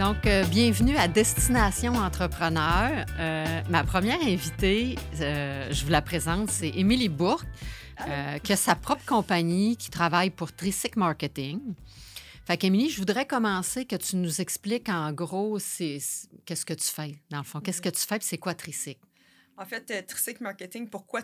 [0.00, 3.04] Donc, euh, bienvenue à Destination Entrepreneur.
[3.18, 7.46] Euh, ma première invitée, euh, je vous la présente, c'est Émilie Bourque,
[8.42, 11.60] qui a sa propre compagnie, qui travaille pour Tricyc Marketing.
[12.46, 17.16] Fait qu'Émilie, je voudrais commencer que tu nous expliques en gros qu'est-ce que tu fais,
[17.28, 17.60] dans le fond?
[17.60, 18.98] Qu'est-ce que tu fais et c'est quoi Tricyc?
[19.58, 21.20] En fait, Tricyc Marketing, pourquoi?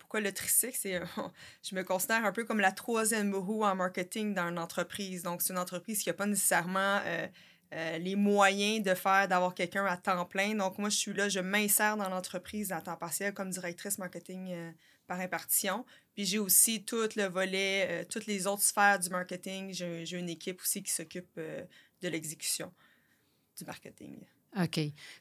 [0.00, 0.74] Pourquoi le Tricyc?
[0.74, 1.00] C'est,
[1.62, 5.22] je me considère un peu comme la troisième roue en marketing dans une entreprise.
[5.22, 6.98] Donc, c'est une entreprise qui n'a pas nécessairement
[7.72, 10.54] les moyens de faire, d'avoir quelqu'un à temps plein.
[10.54, 14.52] Donc, moi, je suis là, je m'insère dans l'entreprise à temps partiel comme directrice marketing
[14.52, 14.70] euh,
[15.06, 15.84] par impartition.
[16.14, 19.72] Puis, j'ai aussi tout le volet, euh, toutes les autres sphères du marketing.
[19.72, 22.72] J'ai une équipe aussi qui s'occupe de l'exécution
[23.58, 24.16] du marketing.
[24.60, 24.80] OK.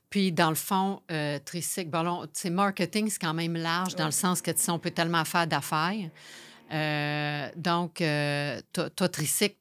[0.09, 4.41] Puis, dans le fond, euh, Tricyc, bon, marketing, c'est quand même large dans le sens
[4.41, 6.09] que, tu sais, on peut tellement faire d'affaires.
[6.71, 8.61] Euh, donc, euh,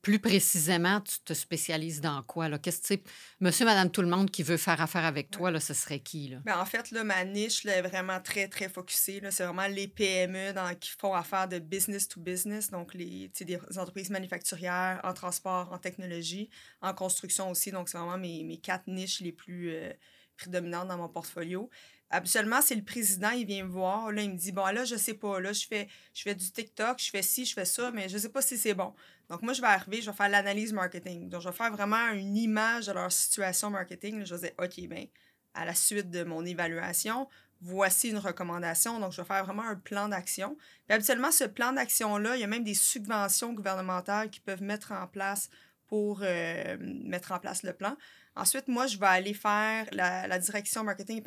[0.03, 2.59] plus précisément, tu te spécialises dans quoi?
[2.59, 3.03] Qu'est-ce que
[3.41, 6.29] monsieur, madame, tout le monde qui veut faire affaire avec toi, là, ce serait qui?
[6.29, 6.39] Là?
[6.45, 9.21] Bien, en fait, là, ma niche là, est vraiment très, très focusée.
[9.31, 13.59] C'est vraiment les PME dans, qui font affaire de business to business, donc les, des
[13.77, 16.49] entreprises manufacturières en transport, en technologie,
[16.81, 17.73] en construction aussi.
[17.73, 19.93] Donc, c'est vraiment mes, mes, quatre niches les plus euh,
[20.37, 21.69] prédominantes dans mon portfolio
[22.13, 24.97] habituellement, c'est le président, il vient me voir, là, il me dit, bon, là, je
[24.97, 27.91] sais pas, là, je fais, je fais du TikTok, je fais ci, je fais ça,
[27.91, 28.95] mais je sais pas si c'est bon.
[29.31, 31.31] Donc, moi, je vais arriver, je vais faire l'analyse marketing.
[31.31, 34.27] Donc, je vais faire vraiment une image de leur situation marketing.
[34.27, 35.07] Je vais dire, OK, bien,
[35.55, 37.29] à la suite de mon évaluation,
[37.63, 39.01] voici une recommandation.
[39.01, 40.57] Donc, je vais faire vraiment un plan d'action.
[40.87, 44.93] Puis, habituellement, ce plan d'action-là, il y a même des subventions gouvernementales qui peuvent mettre
[44.93, 45.49] en place
[45.87, 47.97] pour euh, mettre en place le plan.
[48.35, 51.23] Ensuite, moi, je vais aller faire la, direction marketing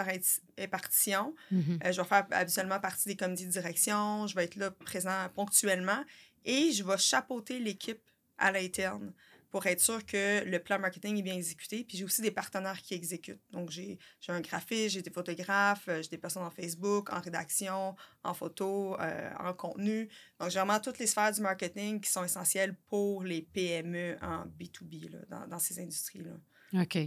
[0.57, 1.35] et partition.
[1.51, 1.85] Mm-hmm.
[1.85, 4.25] Euh, je vais faire habituellement partie des comités de direction.
[4.27, 6.03] Je vais être là présent ponctuellement
[6.43, 8.01] et je vais chapeauter l'équipe
[8.37, 9.13] à l'interne
[9.55, 11.85] pour être sûr que le plan marketing est bien exécuté.
[11.87, 13.39] Puis j'ai aussi des partenaires qui exécutent.
[13.51, 13.97] Donc, j'ai
[14.27, 18.99] un graphiste, j'ai des photographes, euh, j'ai des personnes en Facebook, en rédaction, en photo,
[18.99, 20.09] euh, en contenu.
[20.41, 24.45] Donc, j'ai vraiment toutes les sphères du marketing qui sont essentielles pour les PME en
[24.45, 26.31] B2B là, dans, dans ces industries-là.
[26.73, 26.97] OK.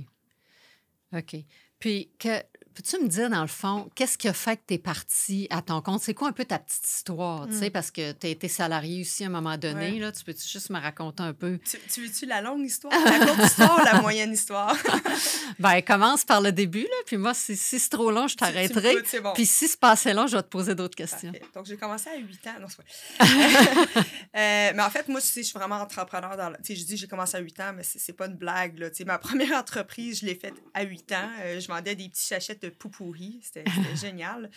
[1.12, 1.36] OK.
[1.78, 2.42] Puis, que,
[2.78, 5.62] peux-tu me dire, dans le fond, qu'est-ce qui a fait que tu es parti à
[5.62, 6.00] ton compte?
[6.00, 7.48] C'est quoi un peu ta petite histoire?
[7.48, 7.72] Tu sais, hmm.
[7.72, 9.98] parce que tu as été salarié aussi à un moment donné.
[9.98, 11.58] Là, tu peux juste me raconter un peu?
[11.92, 14.76] Tu, veux-tu la longue histoire, la courte histoire ou la moyenne histoire?
[15.58, 16.82] ben, commence par le début.
[16.82, 18.94] Là, puis moi, si, c'est trop long, je t'arrêterai.
[19.34, 21.32] Puis si c'est pas assez long, je vais te poser d'autres questions.
[21.56, 22.60] Donc, j'ai commencé à 8 ans.
[22.60, 22.66] Non,
[23.26, 24.02] euh,
[24.32, 26.36] mais en fait, moi, tu sais, je suis vraiment entrepreneur.
[26.36, 28.78] Dans tu sais, je dis j'ai commencé à 8 ans, mais c'est, pas une blague.
[28.78, 28.88] Là.
[28.90, 31.28] Tu sais, ma première entreprise, je l'ai faite à 8 ans.
[31.40, 33.40] Euh, je vendais des petits sachets de poupouris.
[33.42, 33.64] C'était
[33.96, 34.50] génial.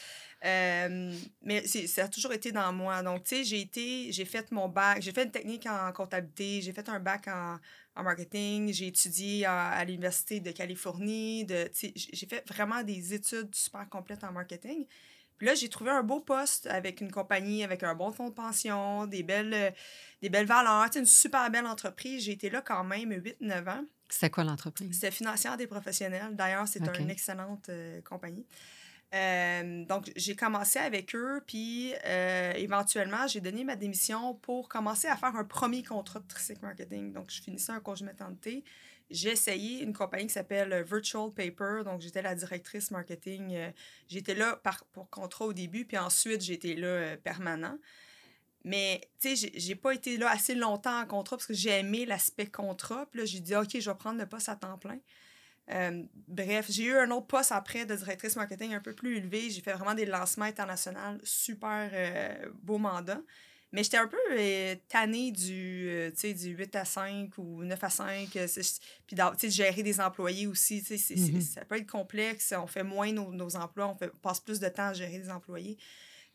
[0.45, 1.13] Euh,
[1.43, 3.01] mais ça a toujours été dans moi.
[3.03, 6.61] Donc, tu sais, j'ai été, j'ai fait mon bac, j'ai fait une technique en comptabilité,
[6.61, 7.59] j'ai fait un bac en,
[7.95, 13.87] en marketing, j'ai étudié à, l'Université de Californie, de, j'ai fait vraiment des études super
[13.89, 14.85] complètes en marketing.
[15.37, 18.33] Puis là, j'ai trouvé un beau poste avec une compagnie, avec un bon fonds de
[18.33, 19.73] pension, des belles,
[20.21, 22.25] des belles valeurs, une super belle entreprise.
[22.25, 23.83] J'ai été là quand même 8-9 ans.
[24.11, 24.93] C'était quoi l'entreprise?
[24.93, 26.35] C'était Financière des professionnels.
[26.35, 28.45] D'ailleurs, c'est une excellente euh, compagnie.
[29.13, 35.07] Euh, donc, j'ai commencé avec eux, puis euh, éventuellement, j'ai donné ma démission pour commencer
[35.07, 37.13] à faire un premier contrat de Tricyc Marketing.
[37.13, 38.63] Donc, je finissais un congé maternité.
[39.09, 41.83] J'ai essayé une compagnie qui s'appelle Virtual Paper.
[41.83, 43.57] Donc, j'étais la directrice marketing.
[44.07, 47.77] j'étais là par, pour contrat au début, puis ensuite, j'étais là permanent.
[48.63, 52.05] Mais, tu sais, j'ai pas été là assez longtemps en contrat parce que j'ai aimé
[52.05, 53.07] l'aspect contrat.
[53.09, 54.99] Puis là, j'ai dit, OK, je vais prendre le poste à temps plein.
[55.71, 59.49] Euh, bref, j'ai eu un autre poste après de directrice marketing un peu plus élevé.
[59.49, 63.21] J'ai fait vraiment des lancements internationaux, super euh, beau mandat.
[63.71, 68.29] Mais j'étais un peu euh, tannée du, du 8 à 5 ou 9 à 5.
[69.07, 70.81] Puis de gérer des employés aussi.
[70.81, 71.41] Mm-hmm.
[71.41, 72.53] Ça peut être complexe.
[72.57, 75.29] On fait moins nos, nos emplois, on, fait, passe plus de temps à gérer des
[75.29, 75.77] employés.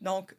[0.01, 0.35] Donc,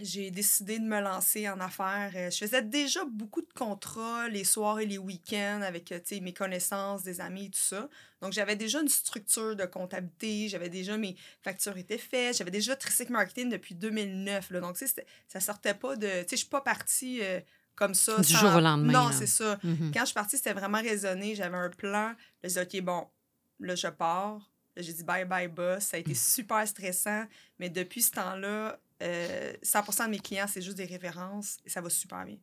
[0.00, 2.10] j'ai décidé de me lancer en affaires.
[2.16, 6.32] Euh, je faisais déjà beaucoup de contrats les soirs et les week-ends avec euh, mes
[6.32, 7.88] connaissances, des amis et tout ça.
[8.20, 12.74] Donc, j'avais déjà une structure de comptabilité, j'avais déjà mes factures étaient faites, j'avais déjà
[12.74, 14.50] Tricyc Marketing depuis 2009.
[14.50, 14.60] Là.
[14.60, 16.06] Donc, ça sortait pas de.
[16.06, 17.40] Tu sais, je suis pas partie euh,
[17.76, 18.18] comme ça.
[18.18, 18.92] Du jour au lendemain.
[18.92, 19.56] Non, c'est ça.
[19.56, 19.92] Mm-hmm.
[19.92, 21.34] Quand je suis partie, c'était vraiment raisonné.
[21.34, 22.14] J'avais un plan.
[22.42, 23.06] Je disais, OK, bon,
[23.60, 24.50] là, je pars.
[24.76, 25.84] J'ai dit bye bye boss.
[25.84, 26.16] Ça a été mm.
[26.16, 27.24] super stressant.
[27.60, 31.80] Mais depuis ce temps-là, 100% euh, de mes clients, c'est juste des références et ça
[31.80, 32.38] va super bien.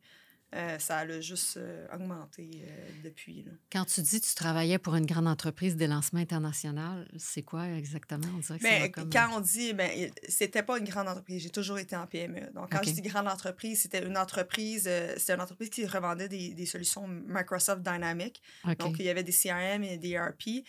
[0.54, 3.46] Euh, ça a juste euh, augmenté euh, depuis.
[3.72, 7.70] Quand tu dis que tu travaillais pour une grande entreprise des lancements internationaux, c'est quoi
[7.70, 8.28] exactement?
[8.36, 11.80] On dirait que ben, Quand on dit, ben, c'était pas une grande entreprise, j'ai toujours
[11.80, 12.52] été en PME.
[12.54, 16.54] Donc, quand je dis grande entreprise, c'était une entreprise, c'était une entreprise qui revendait des,
[16.54, 18.42] des solutions Microsoft Dynamics.
[18.78, 20.66] Donc, il y avait des CRM et des ERP.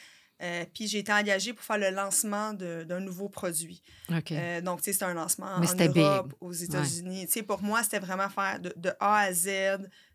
[0.75, 3.83] Puis j'ai été engagée pour faire le lancement d'un nouveau produit.
[4.11, 7.27] Euh, donc, tu sais, c'était un lancement en Europe, aux États-Unis.
[7.27, 9.49] Tu sais, pour moi, c'était vraiment faire de, de, A à Z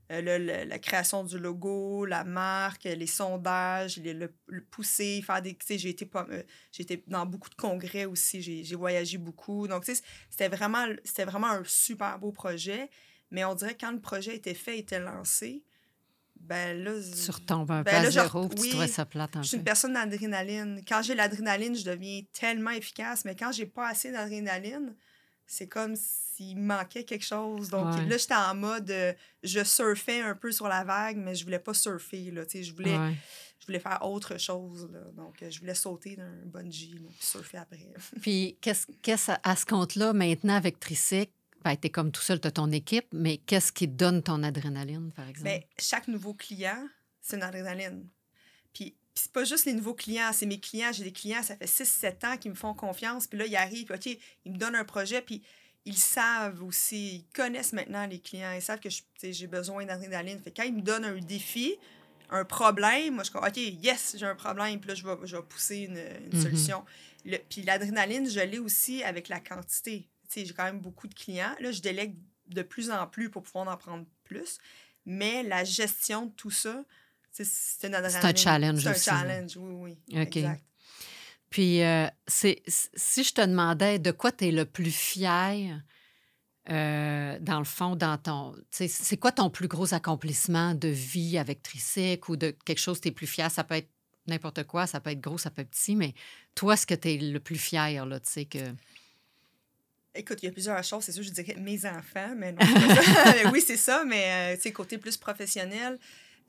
[0.09, 4.31] euh, la création du logo, la marque, les sondages, le,
[4.71, 5.55] pousser, faire des...
[5.55, 6.43] Tu sais, j'ai été, euh,
[6.79, 9.67] été dans beaucoup de congrès aussi, j'ai voyagé beaucoup.
[9.67, 10.85] Donc, tu sais, c'était vraiment,
[11.25, 12.89] vraiment un super beau projet.
[13.31, 15.65] Mais on dirait que quand le projet était fait, était lancé,
[16.41, 16.91] ben là.
[17.01, 19.63] Tu retombes un ben peu à zéro, tu trouvais ça plate un Je suis une
[19.63, 20.81] personne d'adrénaline.
[20.87, 24.95] Quand j'ai l'adrénaline, je deviens tellement efficace, mais quand j'ai pas assez d'adrénaline,
[25.45, 27.69] c'est comme s'il manquait quelque chose.
[27.69, 29.13] Donc là, j'étais en mode, euh,
[29.43, 32.97] je surfais un peu sur la vague, mais je voulais pas surfer, là, je voulais...
[33.59, 34.87] Je voulais faire autre chose.
[34.93, 34.99] Là.
[35.15, 37.91] Donc, euh, je voulais sauter d'un bungee, puis surfer après.
[38.21, 42.39] puis, qu'est-ce, qu'est-ce à ce compte-là, maintenant, avec Tricycle, ben, tu es comme tout seul,
[42.39, 45.49] tu as ton équipe, mais qu'est-ce qui donne ton adrénaline, par exemple?
[45.49, 46.87] Bien, chaque nouveau client,
[47.21, 48.07] c'est une adrénaline.
[48.73, 50.91] Puis, c'est pas juste les nouveaux clients, c'est mes clients.
[50.91, 53.27] J'ai des clients, ça fait 6-7 ans qui me font confiance.
[53.27, 55.41] Puis là, ils arrivent, OK, ils me donnent un projet, puis
[55.85, 58.89] ils savent aussi, ils connaissent maintenant les clients, ils savent que
[59.23, 60.39] j'ai besoin d'adrénaline.
[60.41, 61.75] Fait quand ils me donnent un défi,
[62.29, 65.35] un problème, moi, je dis, OK, yes, j'ai un problème, puis là, je vais, je
[65.37, 66.41] vais pousser une, une mm-hmm.
[66.41, 66.85] solution.
[67.49, 71.55] puis l'adrénaline, je l'ai aussi avec la quantité j'ai quand même beaucoup de clients.
[71.59, 74.57] Là, je délègue de plus en plus pour pouvoir en prendre plus.
[75.05, 76.83] Mais la gestion de tout ça,
[77.31, 80.21] c'est un challenge C'est un challenge, oui, oui.
[80.21, 80.37] OK.
[80.37, 80.63] Exact.
[81.49, 82.57] Puis, euh, si
[83.23, 85.81] je te demandais de quoi tu es le plus fier,
[86.69, 88.53] euh, dans le fond, dans ton.
[88.69, 93.03] C'est quoi ton plus gros accomplissement de vie avec Tricycle ou de quelque chose que
[93.03, 93.49] tu es plus fier?
[93.49, 93.89] Ça peut être
[94.27, 96.13] n'importe quoi, ça peut être gros, ça peut être petit, mais
[96.53, 98.73] toi, ce que tu es le plus fier, là, tu sais, que.
[100.17, 101.03] Écoute, il y a plusieurs choses.
[101.03, 102.59] C'est sûr, je dirais mes enfants, mais non.
[103.51, 105.99] oui, c'est ça, mais euh, côté plus professionnel.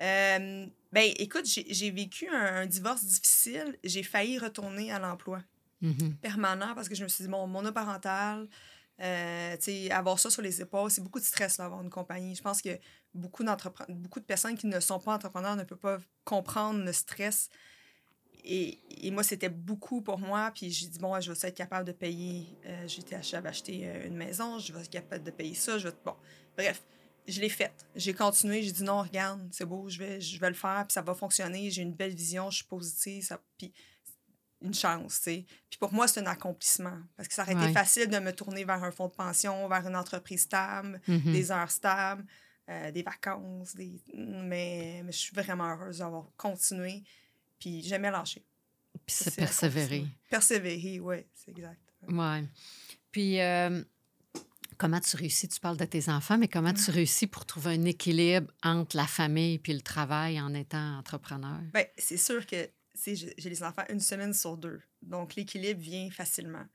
[0.00, 3.76] Euh, ben, écoute, j'ai vécu un, divorce difficile.
[3.84, 5.42] J'ai failli retourner à l'emploi
[5.82, 6.16] mm-hmm.
[6.16, 8.48] permanent parce que je me suis dit, bon, monoparental,
[9.00, 9.56] euh,
[9.90, 12.34] avoir ça sur les épaules, c'est beaucoup de stress, là, avoir une compagnie.
[12.34, 12.78] Je pense que
[13.14, 13.44] beaucoup,
[13.88, 17.48] beaucoup de personnes qui ne sont pas entrepreneurs ne peuvent pas comprendre le stress
[18.44, 20.50] et, et, moi, c'était beaucoup pour moi.
[20.54, 22.46] Puis j'ai dit, bon, je vais être capable de payer.
[22.66, 22.86] Euh,
[23.22, 25.78] J'avais acheté euh, une maison, je vais être capable de payer ça.
[25.78, 25.94] Je vais...
[26.04, 26.14] Bon,
[26.56, 26.82] bref,
[27.26, 27.86] je l'ai faite.
[27.94, 28.62] J'ai continué.
[28.62, 31.14] J'ai dit, non, regarde, c'est beau, je vais, je vais le faire, puis ça va
[31.14, 31.70] fonctionner.
[31.70, 33.24] J'ai une belle vision, je suis positive.
[33.24, 33.40] Ça...
[33.58, 33.72] Puis
[34.60, 35.46] une chance, tu sais.
[35.70, 36.98] Puis pour moi, c'est un accomplissement.
[37.16, 39.86] Parce que ça aurait été facile de me tourner vers un fonds de pension, vers
[39.86, 41.32] une entreprise stable, mm-hmm.
[41.32, 42.24] des heures stables,
[42.68, 43.74] euh, des vacances.
[43.76, 44.02] Des...
[44.14, 47.04] Mais, mais je suis vraiment heureuse d'avoir continué
[47.58, 48.44] puis jamais lâcher.
[49.06, 50.06] Puis c'est persévérer.
[50.30, 51.80] Persévérer, oui, c'est exact.
[52.08, 52.48] Oui.
[53.10, 53.82] Puis, euh,
[54.76, 55.48] comment tu réussis?
[55.48, 59.06] Tu parles de tes enfants, mais comment tu réussis pour trouver un équilibre entre la
[59.06, 61.58] famille puis le travail en étant entrepreneur?
[61.72, 64.80] Bien, c'est sûr que j'ai les enfants une semaine sur deux.
[65.02, 66.66] Donc, l'équilibre vient facilement.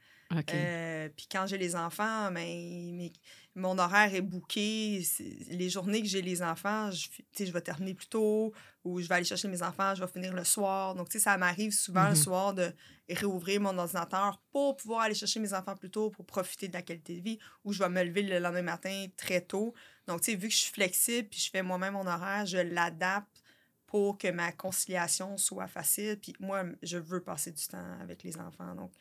[0.52, 3.10] Euh, puis quand j'ai les enfants, ben,
[3.56, 5.06] mon horaire est booké.
[5.50, 7.08] les journées que j'ai les enfants, je,
[7.38, 8.52] je vais terminer plus tôt
[8.84, 10.96] ou je vais aller chercher mes enfants, je vais finir le soir.
[10.96, 12.24] Donc, ça m'arrive souvent le mm-hmm.
[12.24, 12.74] soir de
[13.10, 16.82] réouvrir mon ordinateur pour pouvoir aller chercher mes enfants plus tôt pour profiter de la
[16.82, 19.74] qualité de vie ou je vais me lever le lendemain matin très tôt.
[20.08, 22.58] Donc, tu sais, vu que je suis flexible puis je fais moi-même mon horaire, je
[22.58, 23.44] l'adapte
[23.86, 26.20] pour que ma conciliation soit facile.
[26.20, 28.74] Puis moi, je veux passer du temps avec les enfants.
[28.74, 28.92] Donc,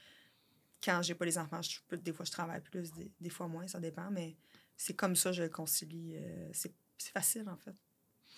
[0.82, 3.80] quand j'ai pas les enfants, je des fois, je travaille plus, des, fois moins, ça
[3.80, 4.36] dépend, mais
[4.76, 6.16] c'est comme ça que je le concilie.
[6.16, 6.74] Euh, c'est
[7.12, 7.74] facile, en fait.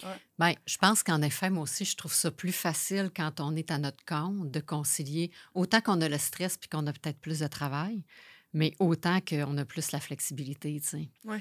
[0.02, 0.16] Ouais.
[0.38, 3.70] Bien, je pense qu'en effet, moi aussi, je trouve ça plus facile quand on est
[3.70, 7.40] à notre compte de concilier autant qu'on a le stress puis qu'on a peut-être plus
[7.40, 8.04] de travail,
[8.52, 11.08] mais autant qu'on a plus la flexibilité, tu sais.
[11.24, 11.38] Oui.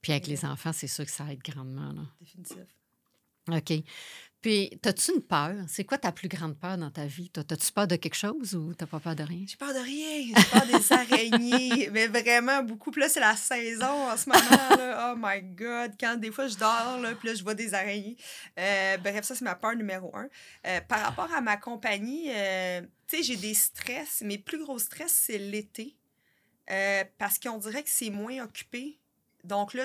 [0.00, 1.92] Puis avec les enfants, c'est sûr que ça aide grandement.
[1.92, 2.02] Là.
[2.20, 2.77] Définitif.
[3.56, 3.72] OK.
[4.40, 5.56] Puis, as-tu une peur?
[5.66, 7.28] C'est quoi ta plus grande peur dans ta vie?
[7.28, 9.44] T'as-tu peur de quelque chose ou t'as pas peur de rien?
[9.48, 10.26] J'ai peur de rien.
[10.28, 11.90] J'ai peur des araignées.
[11.90, 12.92] Mais vraiment, beaucoup.
[12.92, 14.76] Puis là, c'est la saison en ce moment.
[14.76, 15.12] Là.
[15.12, 15.94] Oh my God.
[15.98, 18.16] Quand des fois, je dors, là, puis là, je vois des araignées.
[18.60, 20.28] Euh, bref, ça, c'est ma peur numéro un.
[20.66, 24.22] Euh, par rapport à ma compagnie, euh, tu sais, j'ai des stress.
[24.22, 25.96] Mes plus gros stress, c'est l'été.
[27.18, 29.00] parce qu'on dirait que c'est moins occupé.
[29.42, 29.84] Donc là,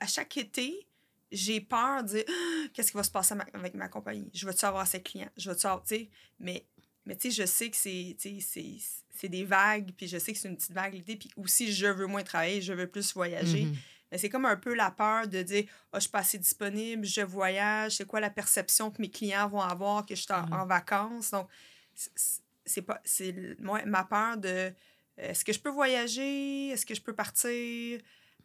[0.00, 0.88] à chaque été,
[1.32, 4.30] j'ai peur de dire ah, qu'est-ce qui va se passer avec ma compagnie?
[4.34, 5.30] Je veux-tu avoir de clients?
[5.36, 6.08] Je veux-tu avoir, tu sais,
[6.38, 6.66] mais,
[7.06, 10.48] mais tu sais, je sais que c'est, c'est des vagues, puis je sais que c'est
[10.48, 13.64] une petite vague l'été, puis aussi, je veux moins travailler, je veux plus voyager.
[13.64, 13.76] Mm-hmm.
[14.10, 17.04] Mais c'est comme un peu la peur de dire oh, je suis pas assez disponible,
[17.06, 20.46] je voyage, c'est quoi la perception que mes clients vont avoir que je suis en,
[20.46, 20.68] Mm.
[20.68, 21.30] vacances?
[21.30, 21.48] Donc,
[21.94, 24.72] c'est pas c'est moi, ma peur de
[25.16, 28.00] est-ce que je peux voyager, est-ce que je peux partir,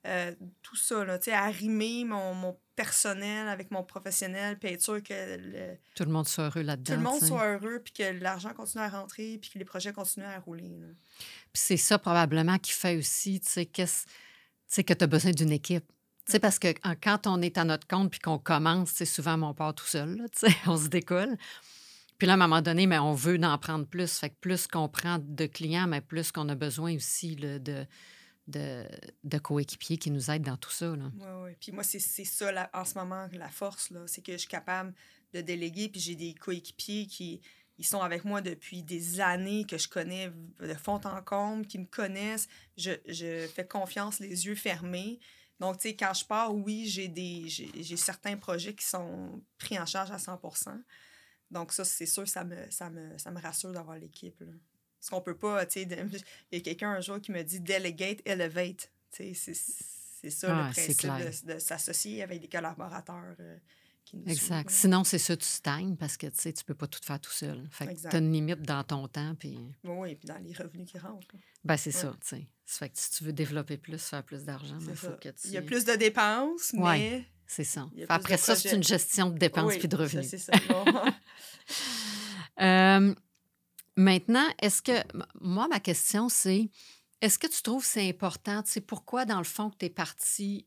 [0.05, 4.81] euh, tout ça, là, tu sais, arrimer mon, mon personnel avec mon professionnel, puis être
[4.81, 6.95] sûr que le- Tout le monde soit heureux tout là-dedans.
[6.95, 10.25] le monde soit heureux, puis que l'argent continue à rentrer, puis que les projets continuent
[10.25, 10.77] à rouler.
[10.79, 10.87] là.
[11.51, 14.05] Puis c'est ça probablement qui fait aussi, tu sais, qu'est-ce-
[14.83, 15.85] que tu as besoin d'une équipe.
[16.25, 16.67] Tu sais, parce que
[17.01, 20.17] quand on est à notre compte puis qu'on commence, c'est souvent on part tout seul,
[20.17, 21.37] là, tu sais, on se décolle.
[22.17, 24.17] Puis là, à un moment donné, mais on veut en prendre plus.
[24.19, 27.85] Fait que plus qu'on prend de clients, mais plus qu'on a besoin aussi là, de,
[28.47, 30.95] de, coéquipiers qui nous aident dans tout ça.
[30.95, 31.11] Là.
[31.15, 31.51] Oui, oui.
[31.59, 34.01] Puis moi, c'est ça la- en ce moment la force, là.
[34.07, 34.93] C'est que je suis capable
[35.33, 37.41] de déléguer, puis j'ai des coéquipiers qui
[37.79, 41.77] ils sont avec moi depuis des années, que je connais de fond en comble, qui
[41.77, 42.47] me connaissent.
[42.75, 45.19] Je, je fais confiance les yeux fermés.
[45.59, 47.11] Donc, tu sais, quand je pars, oui, j'ai
[47.47, 50.81] j'ai certains projets qui sont pris en charge à 100%
[51.51, 54.43] Donc, ça, c'est sûr, ça me, ça me, ça me rassure d'avoir l'équipe.
[55.09, 55.87] Parce qu'on peut pas, tu sais,
[56.51, 58.91] il y a quelqu'un un jour qui me dit delegate, elevate.
[59.15, 63.57] Tu sais, c'est ça Ah, le c'est principe de, de s'associer avec des collaborateurs euh,
[64.03, 64.69] qui nous Exact.
[64.69, 64.79] suivent.
[64.81, 67.31] Sinon, c'est ça, tu stagnes parce que tu sais, tu peux pas tout faire tout
[67.31, 67.65] seul.
[67.71, 68.09] Fait que Exact.
[68.09, 69.33] tu as une limite dans ton temps.
[69.39, 71.25] Puis, Oui, oui, puis dans les revenus qui rentrent.
[71.63, 72.01] ben, c'est Ouais.
[72.01, 72.47] ça, tu sais.
[72.65, 75.13] Ça fait que si tu veux développer plus, faire plus d'argent, il faut ça.
[75.13, 75.47] que tu.
[75.47, 76.99] Il y a plus de dépenses, Ouais.
[76.99, 77.25] mais.
[77.49, 77.87] C'est ça.
[78.09, 80.27] Après ça, c'est une gestion de dépenses Oui, puis de revenus.
[80.29, 80.51] C'est ça.
[80.67, 80.83] Bon.
[82.59, 83.13] Euh,
[83.97, 85.03] maintenant, est-ce que.
[85.41, 86.69] Moi, ma question, c'est
[87.21, 88.63] est-ce que tu trouves que c'est important?
[88.63, 90.65] Tu sais, pourquoi, dans le fond, que tu es parti.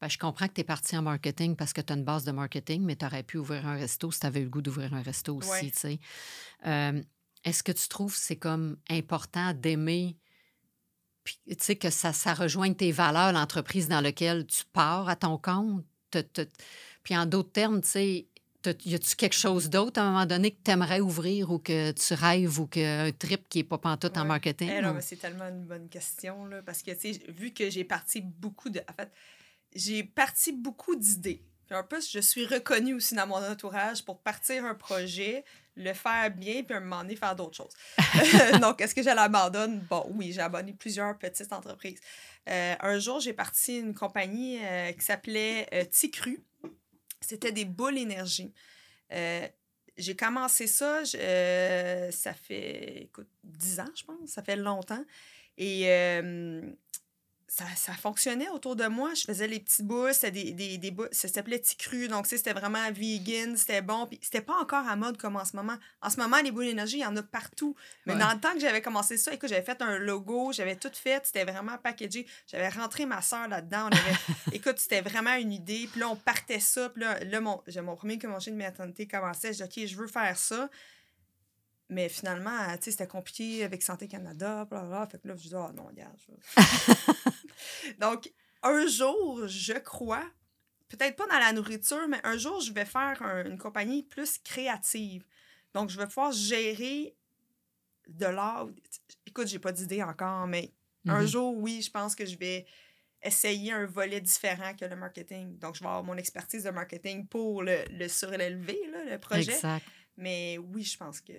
[0.00, 2.24] Ben, je comprends que tu es parti en marketing parce que tu as une base
[2.24, 4.60] de marketing, mais tu aurais pu ouvrir un resto si tu avais eu le goût
[4.60, 5.70] d'ouvrir un resto aussi, Ouais.
[5.70, 5.98] tu sais.
[6.66, 7.02] Euh,
[7.44, 10.18] est-ce que tu trouves que c'est comme important d'aimer,
[11.24, 15.16] puis, tu sais, que ça, ça rejoigne tes valeurs, l'entreprise dans laquelle tu pars à
[15.16, 15.84] ton compte?
[16.10, 16.46] Te- te-
[17.02, 18.28] Puis en d'autres termes, tu sais,
[18.84, 21.92] y a-tu quelque chose d'autre à un moment donné que tu aimerais ouvrir ou que
[21.92, 24.26] tu rêves ou qu'un trip qui n'est pas pantoute en Ouais.
[24.28, 24.70] marketing?
[24.72, 27.84] Eh ou- c'est tellement une bonne question, là, parce que, tu sais, vu que j'ai
[27.84, 28.80] parti beaucoup de...
[28.90, 29.10] En fait,
[29.74, 31.42] j'ai parti beaucoup d'idées.
[31.66, 35.44] Puis un peu, je suis reconnue aussi dans mon entourage pour partir un projet,
[35.74, 37.72] le faire bien, puis à un moment donné, faire d'autres choses.
[38.60, 39.80] Donc, est-ce que je l'abandonne?
[39.90, 41.98] Bon, oui, j'ai abandonné plusieurs petites entreprises.
[42.48, 46.40] Euh, un jour, j'ai parti une compagnie euh, qui s'appelait euh, Ticru.
[47.20, 48.52] C'était des boules énergie.
[49.12, 49.46] Euh,
[49.96, 54.28] j'ai commencé ça, je- euh, ça fait, écoute, 10 ans, je pense.
[54.30, 55.04] Ça fait longtemps.
[55.58, 56.60] Et euh,
[57.48, 59.14] ça, ça fonctionnait autour de moi.
[59.14, 62.08] Je faisais les petits boules, c'était des, des, des ça s'appelait Ticru.
[62.08, 64.06] Donc, tu sais, c'était vraiment vegan, c'était bon.
[64.06, 65.76] Puis, c'était pas encore à mode comme en ce moment.
[66.02, 67.76] En ce moment, les boules d'énergie, il y en a partout.
[68.04, 68.18] Mais Ouais.
[68.18, 71.24] dans le temps que j'avais commencé ça, écoute, j'avais fait un logo, j'avais tout fait,
[71.24, 72.26] c'était vraiment packagé.
[72.50, 73.86] J'avais rentré ma soeur là-dedans.
[73.86, 73.96] Avait...
[74.52, 75.88] écoute, c'était vraiment une idée.
[75.90, 76.88] Puis là, on partait ça.
[76.90, 79.52] Puis là, là mon, j'ai- mon premier congé de maternité commençait.
[79.52, 80.68] Je dis, OK, je veux faire ça.
[81.88, 85.06] Mais finalement, tu sais, c'était compliqué avec Santé Canada, blablabla.
[85.06, 86.16] Fait que là, je dis, ah non, regarde.
[86.18, 86.32] je-
[87.98, 90.24] Donc, un jour, je crois,
[90.88, 94.38] peut-être pas dans la nourriture, mais un jour, je vais faire un- une compagnie plus
[94.38, 95.24] créative.
[95.74, 97.14] Donc, je vais pouvoir gérer
[98.08, 98.68] de l'art.
[99.26, 100.72] Écoute, j'ai pas d'idée encore, mais
[101.06, 101.26] un Mhm.
[101.26, 102.66] jour, oui, je pense que je vais
[103.22, 105.58] essayer un volet différent que le marketing.
[105.58, 109.52] Donc, je vais avoir mon expertise de marketing pour le, le surélever, là, le projet.
[109.52, 109.84] Exact.
[110.16, 111.32] Mais oui, je pense que.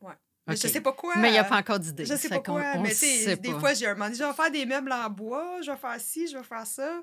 [0.00, 0.14] Ouais.
[0.46, 0.60] Mais OK.
[0.62, 1.14] je sais pas quoi.
[1.16, 2.04] Mais il n'y a euh, pas encore d'idée.
[2.06, 3.60] Je sais pas quoi, on mais tu sait sais, des pas.
[3.60, 6.26] fois, j'ai un moment je vais faire des meubles en bois, je vais faire ci,
[6.26, 7.02] je vais faire ça.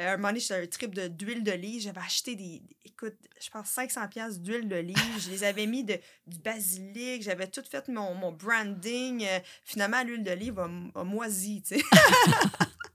[0.00, 3.50] Euh, un moment donné, j'étais un trip de- d'huile d'olive, j'avais acheté des, écoute, je
[3.50, 7.88] pense 500 pièces d'huile d'olive, je les avais mis de, du basilic, j'avais tout fait
[7.88, 9.24] mon, mon branding.
[9.24, 11.84] Euh, finalement, l'huile d'olive a, a moisi, tu sais.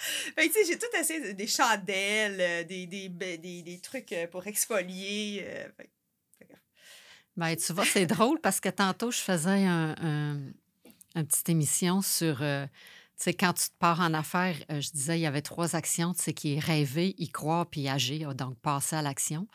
[0.36, 4.26] Tu sais, j'ai tout essayé, de- des chandelles, euh, des, des, des, des- trucs euh,
[4.26, 5.42] pour exfolier.
[5.44, 5.68] euh,
[7.36, 10.40] Ben, tu vois, c'est drôle parce que tantôt, je faisais un, un-
[11.14, 12.38] une petite émission sur.
[12.38, 12.44] tu
[13.16, 16.22] sais, quand tu te pars en affaires, je disais, il y avait trois actions, tu
[16.22, 19.46] sais, qui est rêver, y croire puis agir, donc passer à l'action.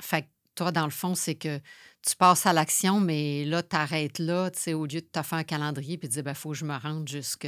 [0.00, 1.60] Fait que toi, dans le fond, c'est que
[2.02, 5.22] tu passes à l'action, mais là, tu arrêtes là, tu sais, au lieu de te
[5.22, 7.46] faire un calendrier puis de dire, ben, faut que je me rende jusque.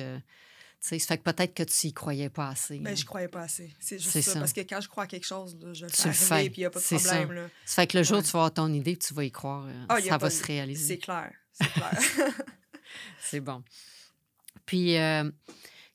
[0.80, 2.78] Ça fait que peut-être que tu y croyais pas assez.
[2.78, 2.94] Ben, hein.
[2.94, 3.74] je croyais pas assez.
[3.80, 4.38] C'est juste ça, ça.
[4.38, 6.64] Parce que quand je crois à quelque chose, là, je le fais puis il n'y
[6.66, 7.16] a pas de C'est ça.
[7.16, 7.42] problème.
[7.44, 7.48] Là.
[7.64, 8.24] Ça fait que le jour où Ouais.
[8.26, 10.44] tu vas avoir ton idée, tu vas y croire, euh, Ah, ça va de- se
[10.44, 10.86] réaliser.
[10.94, 11.32] C'est clair.
[11.52, 11.98] C'est clair.
[13.20, 13.62] C'est bon.
[14.66, 15.28] Puis, euh,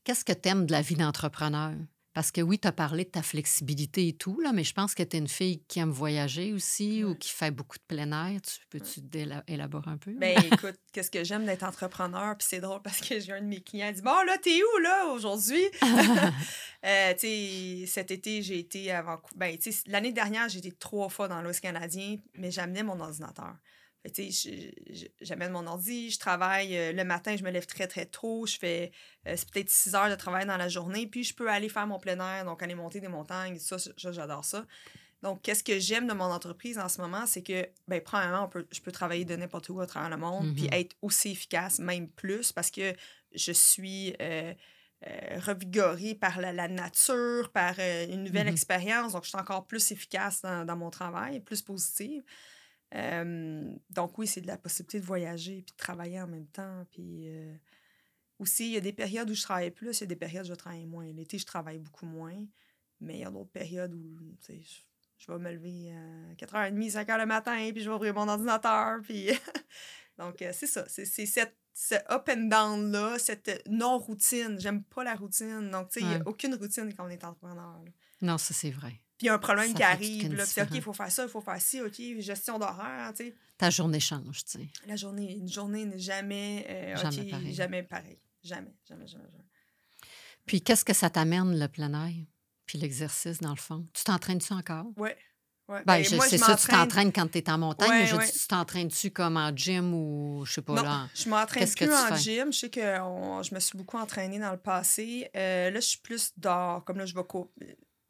[0.04, 1.72] qu'est-ce que tu aimes de la vie d'entrepreneur?
[2.14, 4.94] Parce que oui, tu as parlé de ta flexibilité et tout, là, mais je pense
[4.94, 8.12] que tu es une fille qui aime voyager aussi ou qui fait beaucoup de plein
[8.12, 8.40] air.
[8.42, 9.02] Tu peux-tu
[9.48, 10.14] élaborer un peu?
[10.14, 12.38] Ben écoute, qu'est-ce que j'aime d'être entrepreneur?
[12.38, 14.62] Puis c'est drôle parce que j'ai un de mes clients qui dit Bon, là, t'es
[14.62, 15.64] où, là, aujourd'hui?
[16.86, 19.36] euh, tu sais, cet été, j'ai été à Vancouver.
[19.36, 23.00] Ben, tu sais, l'année dernière, j'ai été trois fois dans l'Ouest canadien, mais j'amenais mon
[23.00, 23.56] ordinateur.
[25.22, 28.46] J'amène mon ordi, je travaille euh, le matin, je me lève très, très tôt.
[28.46, 28.92] Je fais
[29.28, 31.88] euh, c'est peut-être six heures de travail dans la journée, puis je peux aller faire
[31.88, 33.58] mon plein air, donc aller monter des montagnes.
[33.60, 34.66] Ça, j'adore ça.
[35.22, 38.82] Donc, qu'est-ce que j'aime de mon entreprise en ce moment, c'est que, ben, premièrement, je
[38.82, 40.82] peux travailler de n'importe où à travers le monde, puis mm-hmm.
[40.82, 42.94] être aussi efficace, même plus, parce que
[43.34, 44.54] je suis euh,
[45.38, 48.52] revigorée par la, nature, par une nouvelle mm-hmm.
[48.52, 49.14] expérience.
[49.14, 52.22] Donc, je suis encore plus efficace dans, dans mon travail, plus positive
[53.90, 56.86] donc oui, c'est de la possibilité de voyager puis de travailler en même temps.
[56.92, 57.28] Puis
[58.40, 60.46] aussi, il y a des périodes où je travaille plus, il y a des périodes
[60.46, 61.12] où je travaille moins.
[61.12, 62.46] L'été, je travaille beaucoup moins,
[63.00, 64.54] mais il y a d'autres périodes où je,
[65.18, 69.02] je vais me lever à 4h30, 5h le matin, puis je vais ouvrir mon ordinateur.
[69.02, 69.30] Puis...
[70.18, 70.86] donc, c'est ça.
[70.88, 74.60] C'est cette ce up and down-là, cette non-routine.
[74.60, 75.72] J'aime pas la routine.
[75.72, 77.84] Donc, tu sais, il n'y a aucune routine quand on est entrepreneur.
[78.22, 80.36] Non, ça, c'est vrai il y a un problème qui arrive.
[80.36, 83.14] Là, OK, il faut faire ça, il faut faire ci, OK, gestion d'horaire.
[83.58, 84.68] Ta journée change, tu sais.
[84.86, 87.54] La journée, une journée n'est jamais, euh, jamais, pareil.
[87.54, 88.20] jamais pareil.
[88.44, 89.24] Jamais, jamais, jamais,
[90.46, 92.14] Puis qu'est-ce que ça t'amène, le plein air?
[92.66, 93.88] Puis l'exercice, dans le fond?
[93.94, 94.88] Tu t'entraînes-tu encore?
[94.98, 95.10] Oui.
[95.70, 95.82] Ouais.
[95.86, 99.12] Ben, ben c'est ça, tu t'entraînes quand tu es en montagne, je dis, tu t'entraînes-tu
[99.12, 101.08] comme en gym ou je sais pas non, là?
[101.16, 102.52] Je m'entraîne plus en gym.
[102.52, 105.30] Je sais que je me suis beaucoup entraînée dans le passé.
[105.34, 106.84] Euh, là, je suis plus dehors.
[106.84, 107.24] Comme là, je vais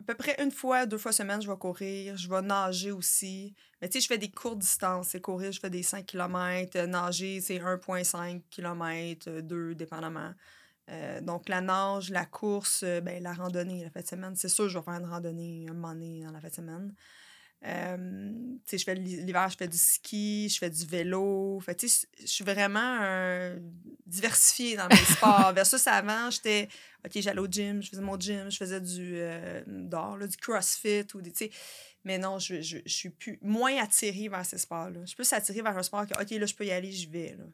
[0.04, 2.18] à peu près une fois, deux fois semaine, je vais courir.
[2.18, 3.56] Je vais nager aussi.
[3.82, 5.10] Mais tu sais, je fais des courtes distances.
[5.10, 6.78] C'est courir, je fais des 5 km.
[6.86, 10.34] Nager, c'est 1,5 km, 2, dépendamment.
[10.90, 14.36] Euh, donc, la nage, la course, euh, ben, la randonnée, la fin de semaine.
[14.36, 16.94] C'est sûr, je vais faire une randonnée un moment dans la fin de semaine.
[17.66, 18.32] Euh,
[18.72, 21.60] je fais l'hiver, je fais du ski, je fais du vélo.
[21.62, 23.00] Fait, je suis vraiment
[24.06, 25.54] diversifiée dans mes sports.
[25.54, 26.68] Versus avant, j'étais,
[27.06, 31.22] OK, j'allais au gym, je faisais mon gym, je faisais du euh, du crossfit ou
[31.22, 31.32] des,
[32.04, 35.00] mais non, je, je, je, suis plus, moins attirée vers ces sports-là.
[35.02, 37.06] Je suis plus attirée vers un sport que, OK, là, je peux y aller, j'y
[37.08, 37.38] vais.
[37.38, 37.46] Là.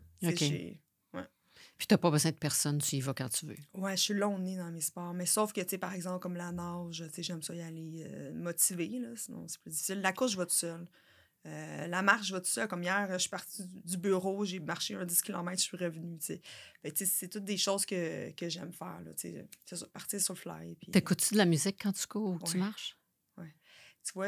[1.79, 3.55] Puis tu n'as pas besoin de personne, tu y vas quand tu veux.
[3.73, 5.13] Ouais, je suis long nez dans mes sports.
[5.13, 7.61] Mais sauf que, tu sais, par exemple, comme la nage, tu sais, j'aime ça y
[7.61, 10.01] aller euh, motivé, là, sinon c'est plus difficile.
[10.01, 10.85] La course, je vais tout seul.
[11.45, 12.67] Euh, la marche, je vais tout seul.
[12.67, 16.17] Comme hier, je suis partie du bureau, j'ai marché un 10 km, je suis revenue.
[16.19, 16.41] sais.
[16.93, 18.99] c'est toutes des choses que, que j'aime faire.
[19.05, 20.75] Là, c'est ça, partir sur le fly.
[20.91, 22.97] T'écoutes-tu de la musique quand tu cours ou tu marches?
[23.37, 23.47] Oui.
[24.03, 24.27] Tu vois,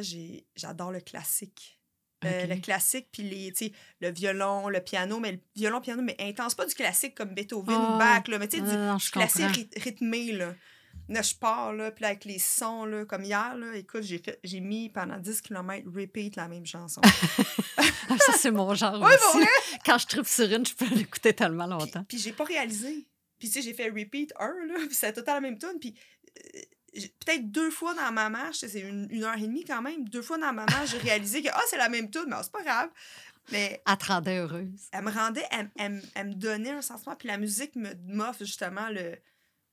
[0.55, 1.80] j'adore le classique.
[2.23, 3.51] Euh, le classique, puis les,
[3.99, 7.75] le violon, le piano, mais le violon, piano, mais intense, pas du classique comme Beethoven
[7.75, 10.53] ou ah, Bach, là, mais tu sais, du classique rythmé, là.
[11.09, 14.39] Là, je pars, là, puis avec les sons, là, comme hier, là, écoute, j'ai, fait,
[14.43, 17.01] j'ai mis pendant 10 km repeat la même chanson.
[17.77, 19.45] ça, c'est mon genre aussi.
[19.85, 22.05] Quand je tripe sur une, je peux l'écouter tellement longtemps.
[22.07, 23.07] Puis, j'ai pas réalisé.
[23.39, 25.79] Puis, tu sais, j'ai fait repeat un, là, puis c'est tout à la même tune,
[25.79, 25.95] puis...
[26.55, 26.59] Euh,
[26.93, 30.37] peut-être deux fois dans ma marche, c'est une, heure et demie quand même, deux fois
[30.37, 32.89] dans ma marche, j'ai réalisé que ah, c'est la même tune, mais c'est pas grave.
[33.51, 34.87] Mais elle te rendait heureuse.
[34.91, 35.69] Elle me rendait, elle,
[36.15, 39.17] elle, me donnait un sentiment, puis la musique me m'offre justement le.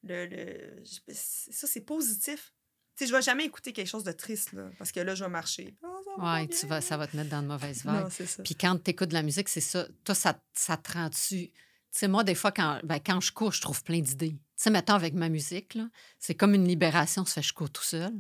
[0.05, 2.53] le, le ça, c'est positif.
[2.97, 5.23] Tu sais, je vais jamais écouter quelque chose de triste, là, parce que là, je
[5.23, 5.77] vais marcher.
[6.21, 8.11] Ah, tu vas, ça va te mettre dans de mauvaises vagues.
[8.45, 9.87] Puis quand tu écoutes de la musique, c'est ça.
[10.03, 11.53] Toi, ça, ça te rend-tu
[11.93, 14.33] tu sais, moi, des fois, quand, ben, quand je cours, je trouve plein d'idées.
[14.33, 15.79] Tu sais, mettons, avec ma musique,
[16.19, 18.13] c'est comme une libération, ça fait je cours tout seul.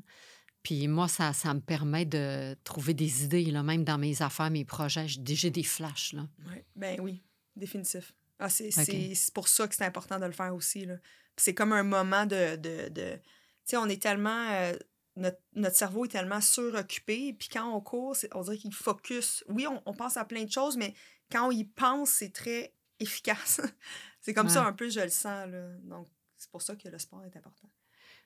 [0.63, 4.51] Puis moi, ça, ça me permet de trouver des idées, là, même dans mes affaires,
[4.51, 5.07] mes projets.
[5.09, 6.27] J'ai des flashs, là.
[6.49, 6.65] Ouais.
[6.77, 7.23] Ben oui,
[7.57, 8.13] définitif.
[8.39, 10.97] Ah, c'est pour ça que c'est important de le faire aussi, là.
[11.37, 12.57] C'est comme un moment de...
[12.57, 13.13] de, de...
[13.15, 13.21] Tu
[13.65, 14.51] sais, on est tellement...
[14.51, 14.75] Euh,
[15.17, 19.45] notre, notre, cerveau est tellement suroccupé, puis quand on court, on dirait qu'il focus.
[19.49, 20.95] Oui, on, on pense à plein de choses, mais
[21.31, 23.61] quand on y pense, c'est très efficace.
[24.21, 25.49] c'est comme ça un peu, je le sens.
[25.49, 25.69] Là.
[25.83, 27.69] Donc, c'est pour ça que le sport est important.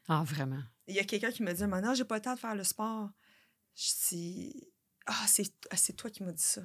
[0.09, 0.63] Ah, vraiment?
[0.89, 2.65] Il y a quelqu'un qui me dit Maintenant, j'ai pas le temps de faire le
[2.65, 3.11] sport.
[3.75, 4.69] Je dis
[5.07, 5.25] Ah,
[5.71, 6.63] ah c'est toi qui m'as dit ça.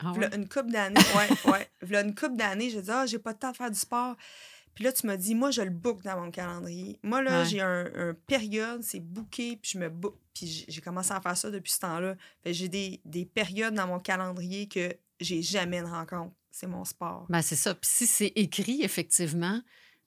[0.00, 0.34] Ah, ouais?
[0.34, 1.70] une couple d'années, ouais, ouais.
[1.82, 4.16] V'là une couple d'années, je dis Ah, j'ai pas le temps de faire du sport.
[4.74, 6.98] Puis là, tu m'as dit, moi, je le book dans mon calendrier.
[7.04, 10.18] Moi, là, j'ai un, période, c'est booké, puis je me book.
[10.34, 12.16] Puis j'ai commencé à faire ça depuis ce temps-là.
[12.44, 17.26] J'ai des, des périodes dans mon calendrier que j'ai jamais de rencontre c'est mon sport.
[17.28, 17.74] Ben, c'est ça.
[17.74, 19.60] Puis si c'est écrit, effectivement,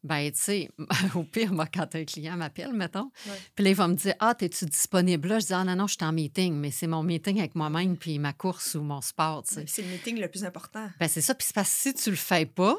[0.03, 0.69] ben, tu sais,
[1.15, 3.11] au pire, moi, quand un client m'appelle, mettons,
[3.53, 5.87] puis là, il va me dire Ah, es-tu disponible là Je dis Ah, non, non,
[5.87, 9.01] je suis en meeting, mais c'est mon meeting avec moi-même, puis ma course ou mon
[9.01, 9.65] sport, tu sais.
[9.67, 10.89] C'est le meeting le plus important.
[11.01, 11.35] Ben, c'est ça.
[11.35, 12.77] Puis c'est parce que si tu le fais pas,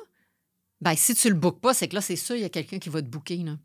[0.81, 2.79] ben, si tu le bookes pas, c'est que là, c'est sûr, il y a quelqu'un
[2.79, 3.59] qui va te booker, là.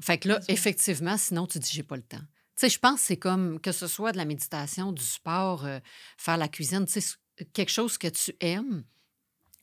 [0.00, 2.18] Fait que là, effectivement, sinon, tu dis, j'ai pas le temps.
[2.18, 5.64] Tu sais, je pense que c'est comme que ce soit de la méditation, du sport,
[5.64, 5.80] euh,
[6.16, 7.16] faire la cuisine, tu sais,
[7.52, 8.84] quelque chose que tu aimes,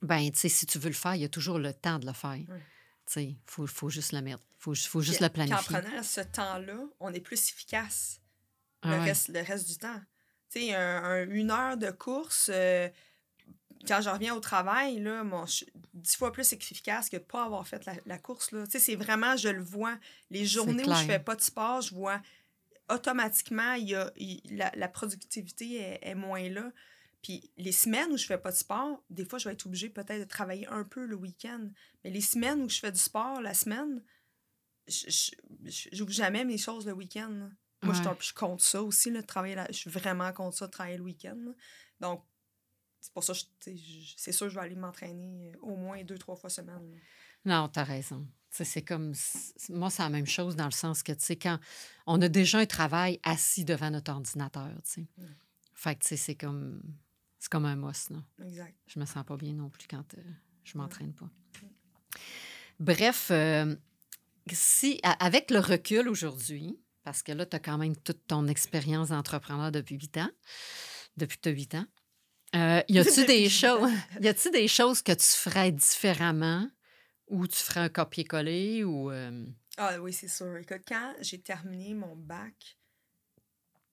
[0.02, 2.06] ben, tu sais, si tu veux le faire, il y a toujours le temps de
[2.06, 2.38] le faire.
[2.38, 2.54] Tu
[3.06, 4.44] sais, il faut, faut juste le mettre.
[4.60, 5.80] Il faut, faut juste Puis- le puis en planifier.
[5.82, 8.20] prenant ce temps-là, on est plus efficace
[8.82, 9.04] Ah le, ouais.
[9.06, 10.00] reste, le reste du temps.
[10.52, 12.90] Tu sais, un- un- une heure de course, euh,
[13.88, 17.22] quand je reviens au travail, là, mon, je suis dix fois plus efficace que de
[17.22, 18.50] pas avoir fait la, la course.
[18.50, 19.98] Tu sais, c'est vraiment, je le vois.
[20.30, 22.22] Les journées où je fais pas de sport, je vois
[22.90, 26.72] automatiquement, il y a, il- la, la productivité est, est moins là.
[27.22, 29.90] Puis les semaines où je fais pas de sport, des fois, je vais être obligée
[29.90, 31.70] peut-être de travailler un peu le week-end.
[32.04, 34.04] Mais les semaines où je fais du sport, la semaine,
[34.88, 35.32] je-
[35.92, 37.50] j'ouvre jamais mes choses le week-end.
[37.84, 38.16] Moi, je, Ouais.
[38.20, 41.54] je compte ça aussi, travailler la- je suis vraiment contre ça, de travailler le week-end.
[42.00, 42.24] Donc,
[43.00, 43.40] c'est pour ça que
[44.18, 46.92] c'est sûr que je vais aller m'entraîner euh, au moins deux, trois fois semaine.
[46.92, 46.98] là.
[47.46, 48.28] Non, t'as raison.
[48.50, 49.14] Tu sais, c'est comme.
[49.70, 51.60] Moi, c'est la même chose dans le sens que, tu sais, quand
[52.08, 55.08] on a déjà un travail assis devant notre ordinateur, tu sais.
[55.18, 55.26] Mm.
[55.74, 56.82] Fait que, tu sais, c'est comme.
[57.40, 58.18] C'est comme un mousse, là.
[58.44, 58.76] Exact.
[58.88, 60.22] Je me sens pas bien non plus quand euh,
[60.64, 61.30] je m'entraîne pas.
[62.80, 63.76] Bref, euh,
[64.52, 69.10] si, avec le recul aujourd'hui, parce que là, tu as quand même toute ton expérience
[69.10, 70.30] d'entrepreneur depuis huit ans,
[71.16, 71.86] depuis que tu as huit ans,
[72.56, 76.70] euh, y a-tu des choses, y a-tu des choses que tu ferais différemment
[77.28, 79.12] ou tu ferais un copier-coller ou.
[79.12, 79.46] euh,
[79.78, 80.56] Ah oui, c'est sûr.
[80.58, 82.78] Écoute, quand j'ai terminé mon bac,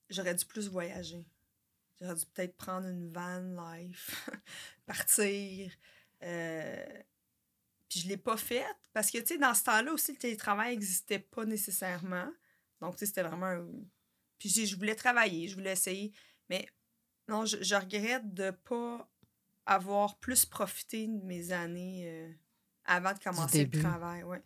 [0.09, 1.25] j'aurais dû plus voyager.
[2.01, 3.39] J'aurais dû peut-être prendre une van
[3.73, 4.29] life,
[4.85, 5.71] partir.
[6.23, 6.85] euh,
[7.89, 10.71] Puis je l'ai pas faite parce que, tu sais, dans ce temps-là aussi, le télétravail
[10.71, 12.29] n'existait pas nécessairement.
[12.81, 13.45] Donc, tu sais, c'était vraiment...
[13.47, 13.69] un-
[14.39, 16.11] Puis j'ai- je voulais travailler, je voulais essayer.
[16.49, 16.67] Mais
[17.29, 19.09] non, je, je regrette de pas
[19.65, 22.31] avoir plus profité de mes années euh,
[22.85, 24.23] avant de commencer le travail.
[24.23, 24.43] Ouais.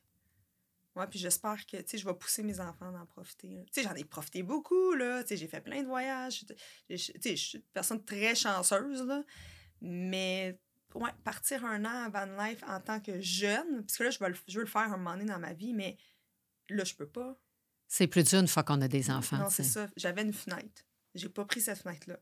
[1.00, 3.48] Ouais, puis j'espère que, tu sais, je vais pousser mes enfants d'en profiter.
[3.48, 3.62] là.
[3.72, 5.24] Tu sais, j'en ai profité beaucoup, là.
[5.24, 6.44] Tu sais, j'ai fait plein de voyages.
[6.90, 9.24] J'ai- Tu sais, je suis une personne très chanceuse, là.
[9.82, 10.60] Mais,
[10.96, 14.20] ouais, partir un an à Van Life en tant que jeune, parce que là, je
[14.20, 15.98] veux, le, je veux le faire un moment donné dans ma vie, mais
[16.70, 17.40] là, je peux pas.
[17.88, 19.38] C'est plus dur une fois qu'on a des enfants.
[19.38, 19.88] non, c'est ça.
[19.98, 20.84] J'avais une fenêtre.
[21.16, 22.20] J'ai pas pris cette fenêtre-là.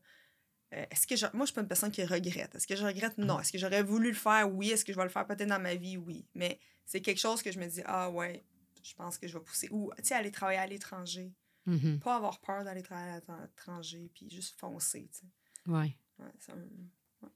[0.74, 1.26] Euh, est-ce que je...
[1.34, 2.54] Moi, je suis pas une personne qui regrette.
[2.54, 3.18] Est-ce que je regrette?
[3.18, 3.24] Mm.
[3.24, 3.40] Non.
[3.40, 4.50] Est-ce que j'aurais voulu le faire?
[4.50, 4.70] Oui.
[4.70, 5.26] Est-ce que je vais le faire?
[5.26, 5.96] Peut-être dans ma vie?
[5.98, 6.26] Oui.
[6.34, 8.44] Mais c'est quelque chose que je me dis, ah ouais,
[8.82, 9.68] je pense que je vais pousser.
[9.70, 11.32] Ou, tu sais, aller travailler à l'étranger.
[11.66, 12.00] Mhm.
[12.00, 15.26] Pas avoir peur d'aller travailler à l'étranger, puis juste foncer, tu sais.
[15.70, 15.96] Ouais.
[16.18, 17.28] Ouais, c'est un- ouais,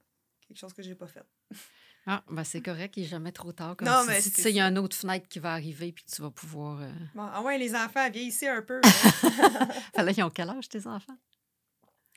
[0.48, 1.24] quelque chose que j'ai pas fait.
[2.05, 3.76] Ah, ben c'est correct, il n'est jamais trop tard.
[3.76, 4.20] Comme Non, tu mais.
[4.20, 6.81] Tu sais, il y a une autre fenêtre qui va arriver, puis tu vas pouvoir.
[6.81, 8.81] euh, Bon, ah ouais, les enfants, vieillissez un peu.
[9.96, 11.16] Là, ils ont quel âge, tes enfants?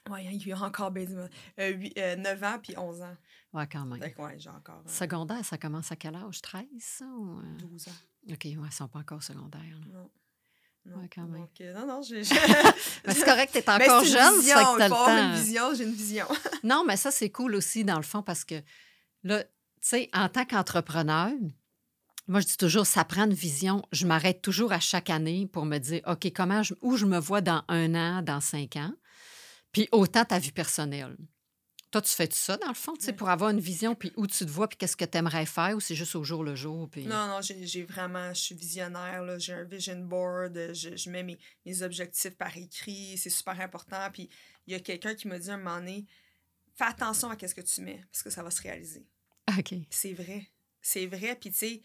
[0.10, 3.16] ouais, il y a encore euh, huit- euh, 9 ans puis 11 ans.
[3.54, 4.02] Ouais, quand même.
[4.18, 6.42] Ouais, j'ai encore euh, Secondaire, ça commence à quel âge?
[6.42, 7.06] 13, ça?
[7.06, 7.58] ou, euh?
[7.58, 7.92] 12 ans.
[8.30, 9.62] OK, ouais, ils ne sont pas encore secondaires.
[9.62, 10.00] là.
[10.00, 10.10] Non.
[10.88, 10.98] Non.
[10.98, 11.42] Ouais, quand même.
[11.42, 12.22] Donc, euh, non, non, j'ai.
[12.22, 15.18] Mais c'est correct, tu es encore c'est une jeune, que le temps.
[15.18, 16.28] une vision, j'ai une vision.
[16.64, 18.62] Non, mais ça, c'est cool aussi, dans le fond, parce que
[19.24, 19.50] là, tu
[19.82, 21.32] sais, en tant qu'entrepreneur,
[22.28, 23.84] moi, je dis toujours, ça prend une vision.
[23.92, 27.20] Je m'arrête toujours à chaque année pour me dire, OK, comment je, où je me
[27.20, 28.94] vois dans un an, dans cinq ans,
[29.72, 31.16] puis autant ta vie personnelle.
[31.96, 33.16] Toi, tu fais ça, dans le fond, tu sais, Oui.
[33.16, 35.78] pour avoir une vision, puis où tu te vois, puis qu'est-ce que tu aimerais faire,
[35.78, 37.06] ou c'est juste au jour le jour, puis...
[37.06, 41.38] Non, non, j'ai vraiment, je suis visionnaire, j'ai un vision board, je, je mets mes,
[41.66, 44.10] mes objectifs par écrit, c'est super important.
[44.12, 44.28] Puis
[44.68, 46.06] il y a quelqu'un qui m'a dit un moment donné,
[46.76, 49.06] fais attention à ce que tu mets, parce que ça va se réaliser.
[49.58, 49.70] OK.
[49.70, 50.50] Puis c'est vrai.
[50.82, 51.38] C'est vrai.
[51.40, 51.82] Puis, tu sais,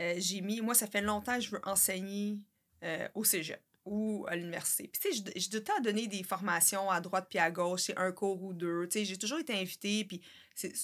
[0.00, 0.60] euh, j'ai mis.
[0.60, 2.40] Moi, ça fait longtemps que je veux enseigner
[2.82, 4.88] euh, au cégep ou à l'université.
[4.88, 7.50] Puis, tu sais, j'ai- j'ai tout le temps donné des formations à droite puis à
[7.50, 8.86] gauche, c'est un cours ou deux.
[8.88, 10.20] Tu sais, j'ai toujours été invitée, puis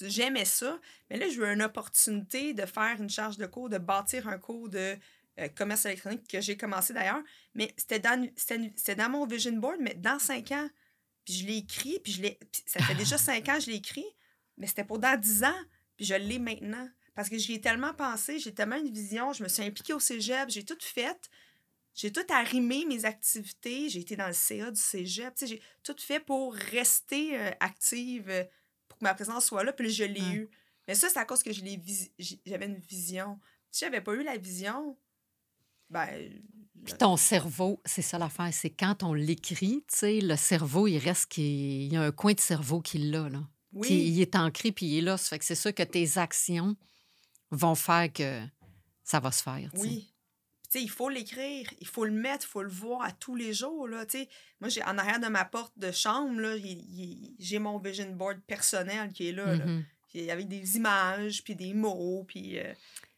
[0.01, 0.79] j'aimais ça.
[1.09, 4.37] Mais là, je veux une opportunité de faire une charge de cours, de bâtir un
[4.37, 4.97] cours de
[5.39, 7.23] euh, commerce électronique que j'ai commencé d'ailleurs.
[7.53, 10.69] Mais c'était dans, c'était dans mon vision board, mais dans cinq ans.
[11.23, 12.39] Puis je l'ai écrit, puis je l'ai.
[12.65, 14.05] ça fait déjà cinq ans que je l'ai écrit,
[14.57, 15.61] mais c'était pour dans dix ans,
[15.95, 16.89] puis je l'ai maintenant.
[17.15, 19.99] Parce que j'y ai tellement pensé, j'ai tellement une vision, je me suis impliquée au
[19.99, 21.29] cégep, j'ai tout fait.
[21.99, 26.21] J'ai tout arrimé mes activités, j'ai été dans le CA du cégep, j'ai tout fait
[26.21, 28.45] pour rester euh, active, euh,
[28.87, 30.49] pour que ma présence soit là, puis je l'ai eu.
[30.87, 31.59] Mais ça, c'est à cause que je
[32.45, 33.37] j'avais une vision.
[33.69, 34.97] Si j'avais pas eu la vision,
[35.89, 36.41] ben.
[36.85, 40.99] Puis ton cerveau, c'est ça l'affaire, c'est quand on l'écrit, tu sais, le cerveau, il
[40.99, 43.45] reste qu'il il y a un coin de cerveau qui l'a, là.
[43.73, 43.87] oui.
[43.89, 45.17] Qui, il est ancré, puis il est là.
[45.17, 46.77] Ça fait que c'est sûr que tes actions
[47.51, 48.41] vont faire que
[49.03, 49.69] ça va se faire.
[49.73, 50.08] Oui.
[50.69, 53.11] Puis, Tu sais, il faut l'écrire, il faut le mettre, il faut le voir à
[53.11, 53.87] tous les jours.
[53.87, 54.29] Là, tu sais.
[54.59, 56.55] Moi, j'ai, en arrière de ma porte de chambre, là,
[57.39, 59.65] j'ai mon vision board personnel qui est là, là.
[59.65, 59.85] Mhm.
[60.07, 62.59] Puis avec des images, puis des mots, puis...
[62.59, 62.73] euh,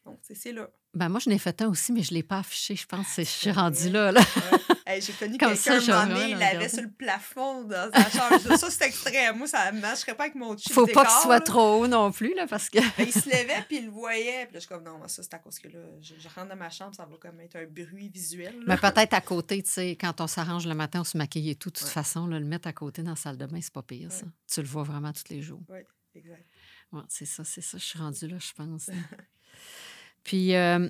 [0.05, 0.69] Donc, c'est là.
[0.93, 2.75] Ben moi, je n'ai fait un aussi, mais je ne l'ai pas affiché.
[2.75, 4.11] Je pense que je suis rendue là.
[4.11, 4.19] là.
[4.19, 4.75] Ouais.
[4.85, 7.89] Hey, J'ai connu Comme quelqu'un, ça, un moment donné, il l'avait sur le plafond dans
[7.93, 8.57] sa chambre.
[8.57, 9.37] ça, c'est extrême.
[9.37, 12.11] Moi, ça ne marcherait pas avec mon chip faut pas qu'il soit trop haut non
[12.11, 12.79] plus, là, parce que.
[12.79, 14.45] Ben, il se levait, puis il le voyait.
[14.47, 16.27] Puis là, je suis comme, non, moi, ça, c'est à cause que là, je, je
[16.35, 18.53] rentre dans ma chambre, ça va comme être un bruit visuel.
[18.59, 18.63] là.
[18.67, 21.55] Mais peut-être à côté, tu sais, quand on s'arrange le matin, on se maquille et
[21.55, 21.69] tout.
[21.69, 21.93] De toute Ouais.
[21.93, 24.25] façon, là, le mettre à côté dans la salle de bain, c'est pas pire, ça.
[24.51, 25.61] Tu le vois vraiment tous les jours.
[25.69, 25.79] Oui,
[26.15, 26.45] exact.
[27.07, 27.77] C'est ça, c'est ça.
[27.77, 28.89] Je suis rendue là, je pense.
[30.23, 30.89] Puis, euh,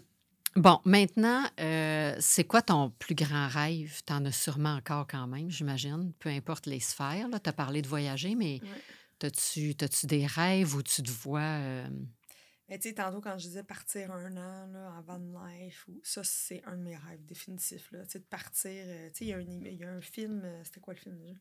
[0.56, 4.02] bon, maintenant, euh, c'est quoi ton plus grand rêve?
[4.06, 7.28] Tu en as sûrement encore quand même, j'imagine, peu importe les sphères.
[7.44, 8.82] Tu as parlé de voyager, mais Ouais.
[9.20, 11.39] t'as-tu as-tu des rêves où tu te vois.
[11.41, 11.88] euh,
[12.70, 16.00] Mais tu sais, tantôt, quand je disais partir un an là, en van life, ou,
[16.04, 17.91] ça, c'est un de mes rêves définitifs.
[17.91, 18.72] Là, tu sais, de partir.
[18.72, 20.44] euh, tu sais, il y, a un im- il y a un film.
[20.63, 21.36] C'était quoi le film déjà?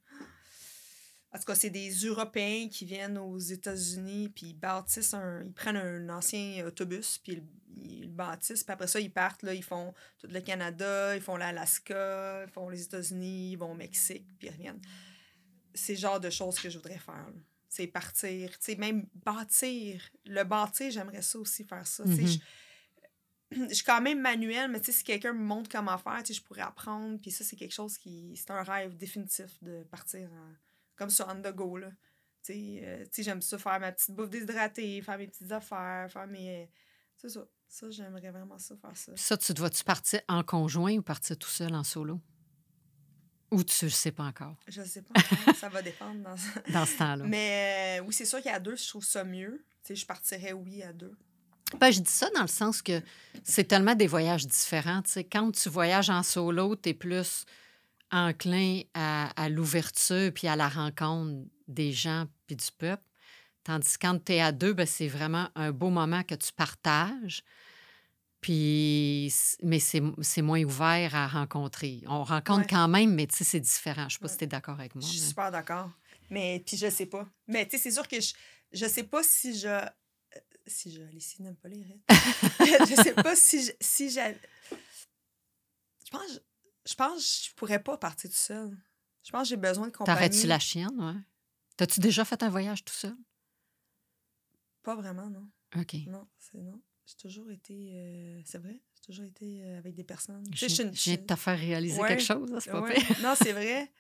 [1.32, 5.44] En tout cas, c'est des Européens qui viennent aux États-Unis, puis ils bâtissent un.
[5.44, 9.42] Ils prennent un ancien autobus, puis ils, ils le bâtissent, puis après ça, ils partent,
[9.44, 13.70] là, ils font tout le Canada, ils font l'Alaska, ils font les États-Unis, ils vont
[13.72, 14.80] au Mexique, puis ils reviennent.
[15.72, 17.14] C'est le genre de choses que je voudrais faire.
[17.28, 17.40] là.
[17.68, 20.02] C'est partir, tu sais, même bâtir.
[20.26, 22.04] Le bâtir, j'aimerais ça aussi faire ça.
[22.04, 22.26] Mhm.
[22.26, 22.38] je-
[23.68, 27.20] je suis quand même manuel, mais si quelqu'un me montre comment faire, je pourrais apprendre.
[27.20, 28.32] Puis ça, c'est quelque chose qui.
[28.36, 30.54] C'est un rêve définitif de partir en-
[31.00, 31.88] comme ça, on the go, là.
[32.50, 36.70] Euh, j'aime ça faire ma petite bouffe déshydratée, faire mes petites affaires, faire mes.
[37.16, 37.40] C'est ça.
[37.66, 39.12] Ça, j'aimerais vraiment ça, faire ça.
[39.16, 42.20] Ça, tu te vois-tu partir en conjoint ou partir tout seul en solo?
[43.50, 44.56] Ou tu le sais pas encore?
[44.68, 46.34] Je sais pas encore, ça va dépendre dans
[46.72, 47.24] dans ce temps-là?
[47.24, 49.64] Mais euh, oui, c'est sûr qu'à deux, je trouve ça mieux.
[49.88, 51.16] Je partirais, oui, à deux.
[51.78, 53.00] Ben, je dis ça dans le sens que
[53.42, 55.02] c'est tellement des voyages différents.
[55.32, 57.46] Quand tu voyages en solo, tu es plus
[58.12, 63.04] enclin à, à l'ouverture puis à la rencontre des gens puis du peuple.
[63.64, 66.52] Tandis que quand tu es à deux, ben, c'est vraiment un beau moment que tu
[66.52, 67.42] partages.
[68.40, 72.02] Puis, mais c'est moins ouvert à rencontrer.
[72.06, 72.66] On rencontre Ouais.
[72.70, 74.08] quand même, mais tu sais, c'est différent.
[74.08, 74.32] Je sais pas Ouais.
[74.32, 75.04] si tu es d'accord avec moi.
[75.04, 75.90] Je suis mais- super d'accord.
[76.30, 77.28] Mais puis je sais pas.
[77.48, 78.32] Mais tu sais, c'est sûr que je,
[78.72, 79.68] je sais pas si je.
[79.68, 79.84] euh,
[80.66, 81.02] Si je.
[81.02, 82.00] Les filles n'aiment pas les rêves.
[82.88, 83.72] je sais pas si je.
[83.80, 84.36] Si j'ai.
[86.06, 86.40] Je pense.
[86.86, 88.76] Je pense que je pourrais pas partir tout seul.
[89.22, 90.16] Je pense que j'ai besoin de compagnie.
[90.16, 91.20] T'arrêtes-tu la chienne, ouais?
[91.76, 93.16] T'as-tu déjà fait un voyage tout seul?
[94.82, 95.48] Pas vraiment, non.
[95.76, 95.94] OK.
[96.06, 96.80] Non, c'est non.
[97.06, 97.90] J'ai toujours été.
[97.94, 98.80] euh, c'est vrai?
[98.94, 100.44] J'ai toujours été euh, avec des personnes.
[100.54, 102.08] Je viens de te faire réaliser Ouais.
[102.08, 102.96] quelque chose, là, c'est pas Ouais.
[103.22, 103.92] Non, c'est vrai.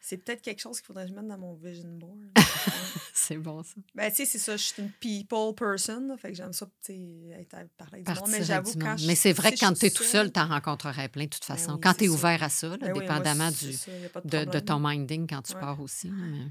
[0.00, 2.18] C'est peut-être quelque chose qu'il faudrait que je mette dans mon vision board.
[3.12, 3.74] C'est bon, ça.
[3.94, 4.56] Ben, tu sais, c'est ça.
[4.56, 6.06] Je suis une people person.
[6.06, 7.00] là, fait que j'aime ça, tu sais,
[7.40, 8.28] être à- parler du monde.
[8.30, 10.46] Mais j'avoue, quand je- Mais c'est vrai que quand tu es tout seul, tu en
[10.46, 11.72] rencontrerais plein de toute façon.
[11.74, 13.98] oui, quand tu es ouvert à ça, là, Ben oui, moi, dépendamment du, ça, de,
[13.98, 14.64] de, de problème.
[14.64, 15.60] ton minding quand tu Ouais.
[15.60, 16.10] pars aussi.
[16.10, 16.46] mais...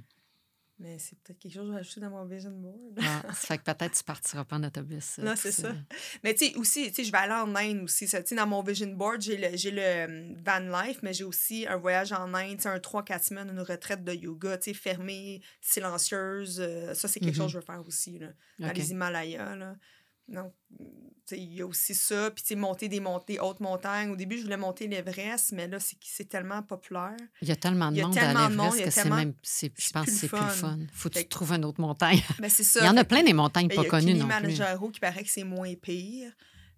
[0.78, 3.00] Mais c'est peut-être quelque chose que je vais ajouter dans mon vision board.
[3.02, 5.20] Ah, ça fait que peut-être tu partiras pas en autobus.
[5.20, 5.74] Non, c'est ça.
[6.22, 8.10] Mais tu sais, aussi, tu sais, je vais aller en Inde aussi.
[8.10, 8.22] ça.
[8.22, 11.24] Tu sais, dans mon vision board, j'ai le, j'ai le euh, van life, mais j'ai
[11.24, 14.72] aussi un voyage en Inde, tu sais, un 3-4 semaines, une retraite de yoga, tu
[14.72, 16.60] sais, fermée, silencieuse.
[16.60, 17.38] euh, ça, c'est quelque Mhm.
[17.44, 18.28] chose que je veux faire aussi, là,
[18.60, 19.76] dans les Himalayas, là.
[20.28, 20.54] Donc,
[21.32, 22.32] il y a aussi ça.
[22.32, 24.12] Puis, monter des montées, hautes montagnes.
[24.12, 27.16] Au début, je voulais monter l'Everest, mais là, c'est, tellement populaire.
[27.42, 28.92] Il y a tellement de Il y a monde à il y l'Everest a que
[28.92, 29.34] c'est même.
[29.44, 30.80] Je pense que c'est plus le fun.
[30.94, 32.22] faut que tu trouves une autre montagne.
[32.40, 32.82] Mais c'est ça.
[32.82, 34.36] Il y en a plein des montagnes Ben, pas il y a connues non plus.
[34.36, 36.32] Kilimanjaro qui paraît que c'est moins pire.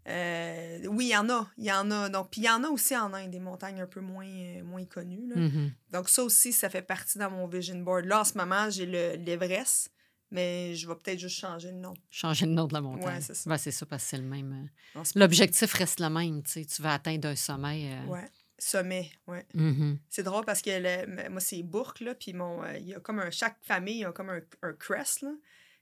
[0.10, 1.50] Euh, oui, il y en a.
[1.58, 2.10] Il y en a.
[2.10, 4.64] Donc, puis il y en a aussi en Inde, des montagnes un peu moins, euh,
[4.64, 5.28] moins connues.
[5.28, 5.36] là.
[5.36, 5.72] Mhm.
[5.92, 8.06] Donc, ça aussi, ça fait partie dans mon vision board.
[8.06, 9.92] Là, en ce moment, j'ai le- l'Everest,
[10.32, 11.94] mais je vais peut-être juste changer le nom.
[12.10, 13.16] Changer le nom de la montagne.
[13.16, 13.50] Ouais, c'est ça.
[13.50, 14.70] Ouais, c'est ça, parce que c'est le même.
[14.96, 16.44] euh, L'objectif reste le même.
[16.44, 17.92] Tu sais, tu vas atteindre un sommet.
[17.94, 18.26] euh, Ouais.
[18.60, 19.46] Sommet, ouais.
[19.54, 20.00] mhm.
[20.10, 23.00] C'est drôle parce que le- moi, c'est Bourque, là, puis mon, euh, il y a
[23.00, 25.30] comme un, chaque famille a comme un, un crest, là.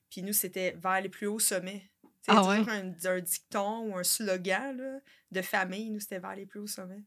[0.09, 1.89] Puis nous, c'était vers les plus hauts sommets.
[2.01, 2.65] Tu sais, Ah toujours ouais?
[2.69, 4.99] un, un dicton ou un slogan là,
[5.31, 5.89] de famille.
[5.89, 7.03] Nous, c'était vers les plus hauts sommets.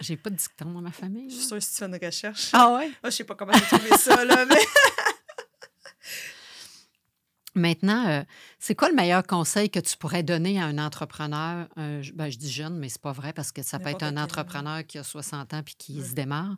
[0.00, 1.30] J'ai pas de dicton dans ma famille.
[1.30, 2.50] Je suis sûre que si tu fais une recherche.
[2.52, 2.90] Ah ouais?
[3.02, 4.54] Ah, je sais pas comment j'ai trouvé ça, là, mais...
[7.54, 8.22] Maintenant, euh,
[8.58, 11.66] c'est quoi le meilleur conseil que tu pourrais donner à un entrepreneur?
[11.76, 14.16] un- ben, je dis jeune, mais c'est pas vrai parce que ça peut être un
[14.18, 16.56] entrepreneur qui a 60 ans puis qui se démarre.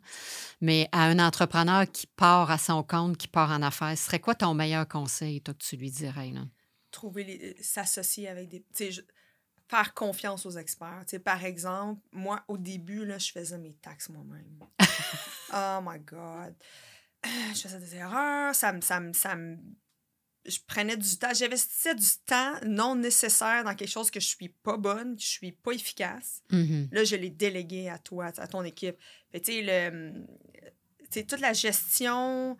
[0.59, 4.19] Mais à un entrepreneur qui part à son compte, qui part en affaires, ce serait
[4.19, 6.31] quoi ton meilleur conseil, toi, que tu lui dirais?
[6.31, 6.41] Là?
[6.91, 9.01] trouver les- euh, s'associer avec des tu sais, je-
[9.69, 13.75] faire confiance aux experts Tu sais, par exemple moi au début là je faisais mes
[13.75, 14.57] taxes moi-même
[15.53, 16.55] oh my god
[17.23, 19.57] je faisais des erreurs ça me ça me ça me
[20.45, 24.49] je prenais du temps j'investissais du temps non nécessaire dans quelque chose que je suis
[24.49, 26.89] pas bonne que je suis pas efficace Mhm.
[26.91, 28.97] Là, je l'ai délégué à toi, à ton équipe.
[29.33, 29.65] Tu
[31.09, 32.57] sais, toute la gestion,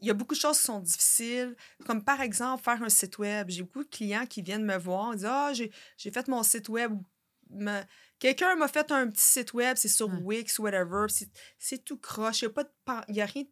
[0.00, 3.18] il y a beaucoup de choses qui sont difficiles, comme par exemple faire un site
[3.18, 3.48] web.
[3.50, 6.68] J'ai beaucoup de clients qui viennent me voir et disent Ah, j'ai fait mon site
[6.68, 6.92] web.
[8.18, 11.06] Quelqu'un m'a fait un petit site web, c'est sur Wix, whatever.
[11.58, 12.42] C'est tout croche.
[12.42, 12.52] Il
[13.14, 13.44] n'y a, rien.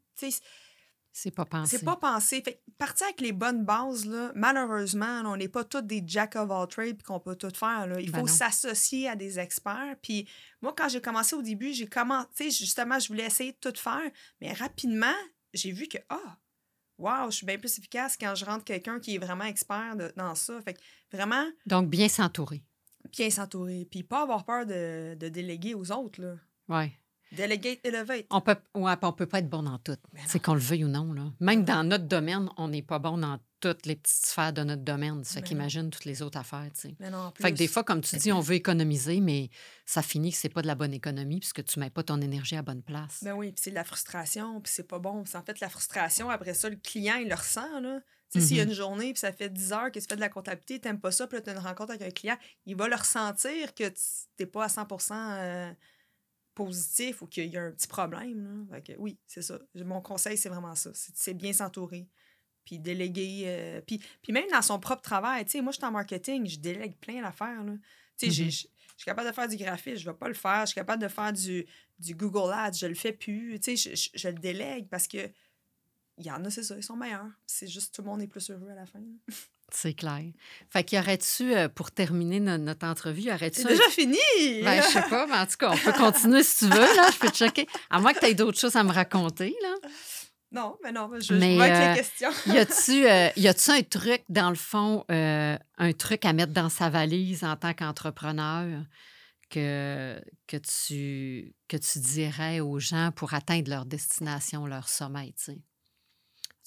[1.12, 1.76] C'est pas pensé.
[1.76, 2.42] C'est pas pensé.
[2.42, 6.50] Fait partir avec les bonnes bases, là, malheureusement, on n'est pas tous des jack of
[6.50, 7.86] all trades qu'on peut tout faire.
[7.86, 8.00] Là.
[8.00, 9.96] Il ben faut s'associer à des experts.
[10.00, 10.28] Puis
[10.62, 14.10] moi, quand j'ai commencé au début, j'ai commencé, justement, je voulais essayer de tout faire.
[14.40, 15.06] Mais rapidement,
[15.54, 16.38] j'ai vu que, ah,
[16.98, 20.34] wow, je suis bien plus efficace quand je rentre quelqu'un qui est vraiment expert dans
[20.36, 20.60] ça.
[20.62, 20.78] Fait
[21.12, 21.46] vraiment.
[21.66, 22.62] Donc, bien s'entourer.
[23.10, 23.88] Bien s'entourer.
[23.90, 26.20] Puis pas avoir peur de, de déléguer aux autres.
[26.20, 26.36] Là.
[27.32, 28.26] Delegate, elevate.
[28.30, 29.96] On peut, ouais, on peut pas être bon dans tout.
[30.26, 31.12] C'est qu'on le veuille ou non.
[31.12, 31.30] Là.
[31.40, 34.82] Même dans notre domaine, on n'est pas bon dans toutes les petites sphères de notre
[34.82, 35.24] domaine.
[35.24, 36.68] C'est qu'imagine toutes les autres affaires.
[36.74, 36.96] Tu sais.
[37.40, 39.50] Fait que des fois, comme tu dis, on veut économiser, mais
[39.84, 42.56] ça finit que c'est pas de la bonne économie puisque tu mets pas ton énergie
[42.56, 43.22] à bonne place.
[43.22, 45.22] Ben oui, puis c'est de la frustration, puis c'est pas bon.
[45.22, 46.30] en fait la frustration.
[46.30, 47.80] Après ça, le client, il le ressent.
[47.80, 48.00] Là.
[48.30, 48.68] S'il y a mm-hmm.
[48.68, 51.00] une journée, puis ça fait 10 heures que tu fais de la comptabilité, tu n'aimes
[51.00, 52.36] pas ça, puis tu as une rencontre avec un client,
[52.66, 54.02] il va le ressentir que tu
[54.38, 54.86] n'es pas à 100
[56.58, 58.66] positif ou qu'il y a un petit problème.
[58.68, 58.80] Là.
[58.98, 59.60] oui, c'est ça.
[59.76, 60.90] Mon conseil, c'est vraiment ça.
[60.92, 62.08] C'est bien s'entourer.
[62.64, 63.44] Puis déléguer.
[63.46, 66.48] Euh, puis, puis même dans son propre travail, tu sais, moi, je suis en marketing,
[66.48, 67.62] je délègue plein d'affaires.
[67.64, 67.78] Tu
[68.16, 68.50] sais, mm-hmm.
[68.50, 70.62] je suis capable de faire du graphisme, je ne vais pas le faire.
[70.62, 71.64] Je suis capable de faire du,
[72.00, 73.60] du Google Ads, je le fais plus.
[73.60, 75.30] Tu sais, je, je, le délègue parce que
[76.18, 77.30] il y en a, c'est ça, ils sont meilleurs.
[77.46, 79.00] C'est juste tout le monde est plus heureux à la fin.
[79.70, 80.24] C'est clair.
[80.70, 83.62] Fait qu'il y aurait-tu, euh, pour terminer notre, entrevue, y aurait-tu.
[83.62, 84.16] C'est déjà fini!
[84.62, 87.10] Ben, je sais pas, mais en tout cas, on peut continuer si tu veux, là.
[87.12, 87.66] Je peux te checker.
[87.90, 89.74] À moins que tu aies d'autres choses à me raconter, là.
[90.50, 92.30] Non, mais non, je, mais, je vois les euh, questions.
[92.46, 93.06] y a-tu
[93.74, 97.74] euh, un truc, dans le fond, un truc à mettre dans sa valise en tant
[97.74, 98.66] qu'entrepreneur
[99.50, 105.52] que, que, tu, que tu dirais aux gens pour atteindre leur destination, leur sommet, tu
[105.52, 105.58] sais?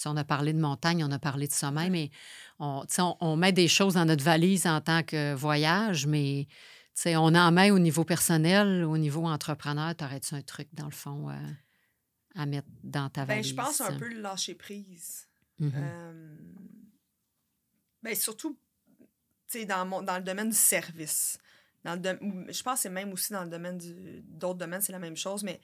[0.06, 2.12] On a parlé de montagne, on a parlé de sommeil, mais
[2.60, 2.86] on,
[3.20, 6.48] on, met des choses dans notre valise en tant que voyage, mais
[7.06, 9.96] on en met au niveau personnel, au niveau entrepreneur.
[9.96, 11.34] T'aurais-tu un truc, dans le fond, euh,
[12.36, 13.56] à mettre dans ta valise?
[13.56, 15.28] Ben, je pense un peu le lâcher prise.
[15.60, 15.72] Mm-hmm.
[15.76, 16.38] Euh,
[18.04, 18.58] ben, surtout
[19.68, 21.38] dans, mon, dans le domaine du service.
[21.84, 23.80] Dans le je pense que c'est même aussi dans le domaine
[24.24, 25.60] d'autres domaines, c'est la même chose, mais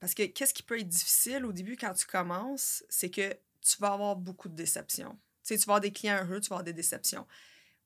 [0.00, 3.76] parce que qu'est-ce qui peut être difficile au début quand tu commences, c'est que tu
[3.78, 5.12] vas avoir beaucoup de déceptions.
[5.44, 7.26] Tu, sais, tu vas avoir des clients heureux, tu vas avoir des déceptions.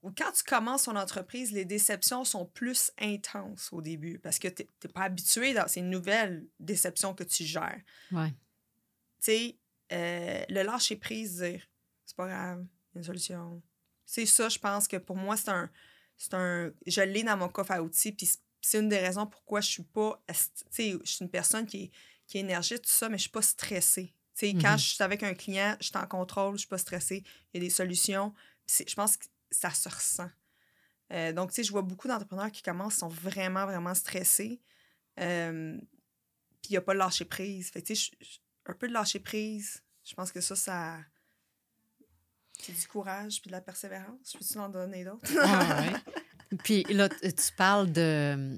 [0.02, 4.48] Ou quand tu commences ton entreprise, les déceptions sont plus intenses au début parce que
[4.48, 7.80] tu n'es pas habitué dans ces nouvelles déceptions que tu gères.
[8.12, 8.30] Ouais.
[8.30, 8.36] Tu
[9.20, 9.58] sais,
[9.92, 11.66] euh, le lâcher prise, dire
[12.04, 13.62] c'est pas grave, il y a une solution.
[14.04, 15.70] C'est ça, je pense que pour moi, c'est un.
[16.16, 16.72] C'est un.
[16.86, 19.82] Je l'ai dans mon coffre à outils, puis c'est une des raisons pourquoi je suis
[19.82, 20.22] pas.
[20.28, 20.34] Tu
[20.70, 21.90] sais, je suis une personne qui est,
[22.26, 24.14] qui est énergique, tout ça, mais je suis pas stressée.
[24.40, 24.78] Quand mm-hmm.
[24.78, 27.60] je suis avec un client, je suis en contrôle, je ne suis pas stressée, il
[27.60, 28.34] y a des solutions.
[28.68, 30.30] Je pense que ça se ressent.
[31.12, 34.60] Euh, donc, tu sais, je vois beaucoup d'entrepreneurs qui commencent, sont vraiment, vraiment stressés.
[35.20, 35.78] Euh,
[36.62, 37.70] puis il n'y a pas de lâcher prise.
[37.70, 38.10] Fait tu sais,
[38.66, 40.98] un peu de lâcher prise, je pense que ça, ça.
[42.58, 44.32] C'est du courage puis de la persévérance.
[44.32, 45.30] Je peux-tu en donner d'autres?
[45.40, 45.84] ah,
[46.64, 48.56] Puis là, tu parles de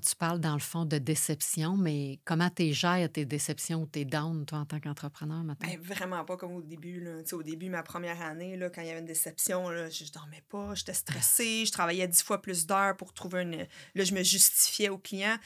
[0.00, 4.04] tu parles dans le fond de déception, mais comment tu gères tes déceptions ou tes
[4.04, 5.68] downs, toi, en tant qu'entrepreneur, maintenant?
[5.68, 7.00] Ben, vraiment pas comme au début.
[7.00, 7.22] Là.
[7.32, 10.10] Au début, ma première année, là, quand il y avait une déception, là, je ne
[10.10, 13.66] dormais pas, j'étais stressée, je travaillais dix fois plus d'heures pour trouver une.
[13.94, 15.36] Là, je me justifiais au client.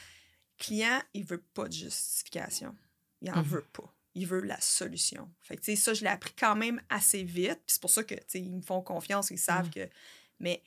[0.59, 2.75] Le client, il veut pas de justification.
[3.21, 3.93] Il en mmh veut pas.
[4.13, 5.29] Il veut la solution.
[5.41, 7.61] Fait que, ça, je l'ai appris quand même assez vite.
[7.67, 9.71] C'est pour ça que ils me font confiance, ils savent mmh.
[9.71, 9.89] que.
[10.39, 10.63] Mais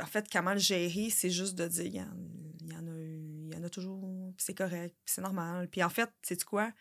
[0.00, 3.56] en fait, comment le gérer, c'est juste de dire, il y, en, a, il y
[3.56, 5.68] en a toujours, c'est correct, c'est normal.
[5.68, 6.72] Puis en fait, sais quoi?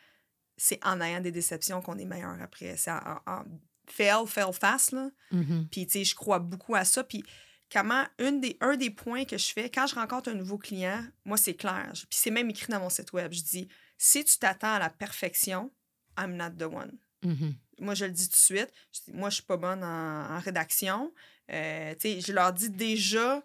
[0.58, 2.75] C'est en ayant des déceptions qu'on est meilleur après.
[2.77, 3.45] C'est en,
[3.88, 5.10] fail, fail fast, là.
[5.32, 5.67] Mm-hmm.
[5.69, 7.03] Puis, tu sais, je crois beaucoup à ça.
[7.03, 7.23] Puis,
[7.71, 11.03] comment, une des, un des points que je fais, quand je rencontre un nouveau client,
[11.25, 11.91] moi, c'est clair.
[11.93, 13.32] Puis, c'est même écrit dans mon site web.
[13.32, 15.71] Je dis, si tu t'attends à la perfection,
[16.17, 16.97] I'm not the one.
[17.23, 17.55] Mm-hmm.
[17.79, 18.71] Moi, je le dis tout de suite.
[19.13, 21.13] moi, je suis pas bonne en rédaction.
[21.51, 23.43] Euh, je leur dis déjà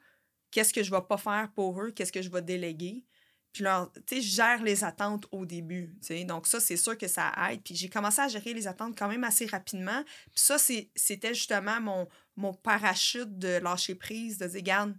[0.50, 3.04] qu'est-ce que je vais pas faire pour eux, qu'est-ce que je vais déléguer.
[3.52, 5.96] Puis leur, je gère les attentes au début.
[6.26, 7.62] Donc ça, c'est sûr que ça aide.
[7.62, 10.02] Puis j'ai commencé à gérer les attentes quand même assez rapidement.
[10.04, 14.94] Puis ça, c'était justement mon, mon parachute de lâcher prise, de dire, regarde,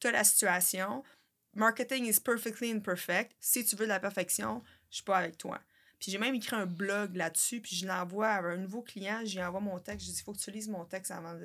[0.00, 1.04] tu as la situation.
[1.54, 3.36] Marketing is perfectly imperfect.
[3.40, 5.60] Si tu veux de la perfection, je suis pas avec toi.
[5.98, 9.42] Puis j'ai même écrit un blog là-dessus, puis je l'envoie à un nouveau client, j'y
[9.42, 11.36] envoie mon texte, je dis, il faut que tu lises mon texte avant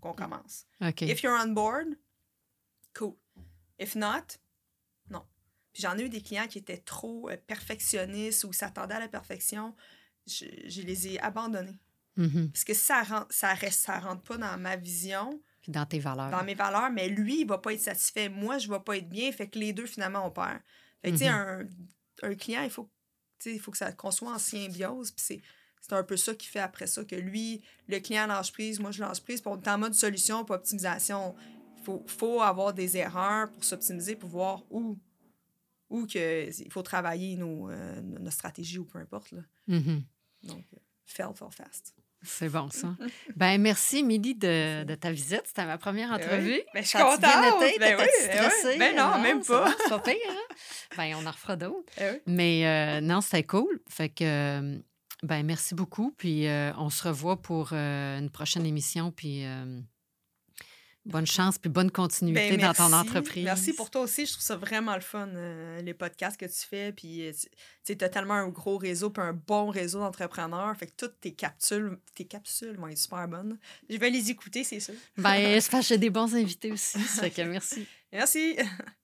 [0.00, 0.66] qu'on commence.
[0.80, 1.02] OK.
[1.02, 1.96] If you're on board,
[2.94, 3.14] cool.
[3.78, 4.38] If not,
[5.10, 5.24] non.
[5.72, 9.08] Puis j'en ai eu des clients qui étaient trop euh, perfectionnistes ou s'attendaient à la
[9.08, 9.74] perfection.
[10.26, 11.78] je, je les ai abandonnés.
[12.16, 12.50] Mhm.
[12.50, 16.00] Parce que ça rentre, ça reste, ça rentre pas dans ma vision, Puis dans tes
[16.00, 16.30] valeurs.
[16.30, 18.28] dans mes valeurs, mais lui, il va pas être satisfait.
[18.28, 19.30] Moi, je vais pas être bien.
[19.30, 20.60] Fait que les deux, finalement, on perd.
[21.00, 21.66] Fait que, tu sais, un,
[22.22, 22.90] un client, il faut,
[23.46, 25.10] il faut que ça qu'on soit en symbiose.
[25.10, 25.42] Puis c'est,
[25.80, 28.90] c'est un peu ça qui fait après ça que lui, le client lâche prise, moi,
[28.90, 29.40] je lâche prise.
[29.40, 31.34] Puis on est en mode solution, pas optimisation.
[31.78, 34.98] Il faut, faut avoir des erreurs pour s'optimiser, pour voir où,
[35.88, 39.32] où que, il faut travailler nos, euh, nos stratégies ou peu importe.
[39.32, 39.42] Là.
[39.66, 40.04] Mhm.
[40.42, 41.94] Donc, euh, fail, fail fast.
[42.22, 42.94] C'est bon, ça.
[43.36, 45.42] ben merci, Émilie, de, de ta visite.
[45.46, 46.24] C'était ma première Ben oui.
[46.24, 46.60] entrevue.
[46.74, 47.20] Ben, je suis contente.
[47.62, 47.78] été?
[47.78, 48.06] Ben oui, ben oui.
[48.36, 48.78] stressée?
[48.78, 49.74] Ben non, même ça pas.
[49.82, 50.54] C'est pas pire, hein?
[50.96, 51.92] Ben, on en refera d'autres.
[51.98, 52.18] Oui.
[52.26, 53.80] Mais euh, non, c'était cool.
[53.88, 54.78] Fait que,
[55.22, 56.14] ben merci beaucoup.
[56.18, 59.10] Puis euh, on se revoit pour euh, une prochaine émission.
[59.12, 59.44] Puis
[61.04, 63.44] bonne chance, puis bonne continuité Ben, dans ton entreprise.
[63.44, 64.26] Merci pour toi aussi.
[64.26, 66.92] Je trouve ça vraiment le fun, euh, les podcasts que tu fais.
[66.92, 67.32] Puis, euh,
[67.84, 70.76] tu as tellement un gros réseau, puis un bon réseau d'entrepreneurs.
[70.76, 73.58] Fait que toutes tes capsules, tes capsules vont être super bonnes.
[73.88, 74.94] Je vais les écouter, c'est sûr.
[75.16, 77.00] Ben, que j'ai des bons invités aussi.
[77.00, 77.86] Ça fait que merci.
[78.12, 78.56] Merci.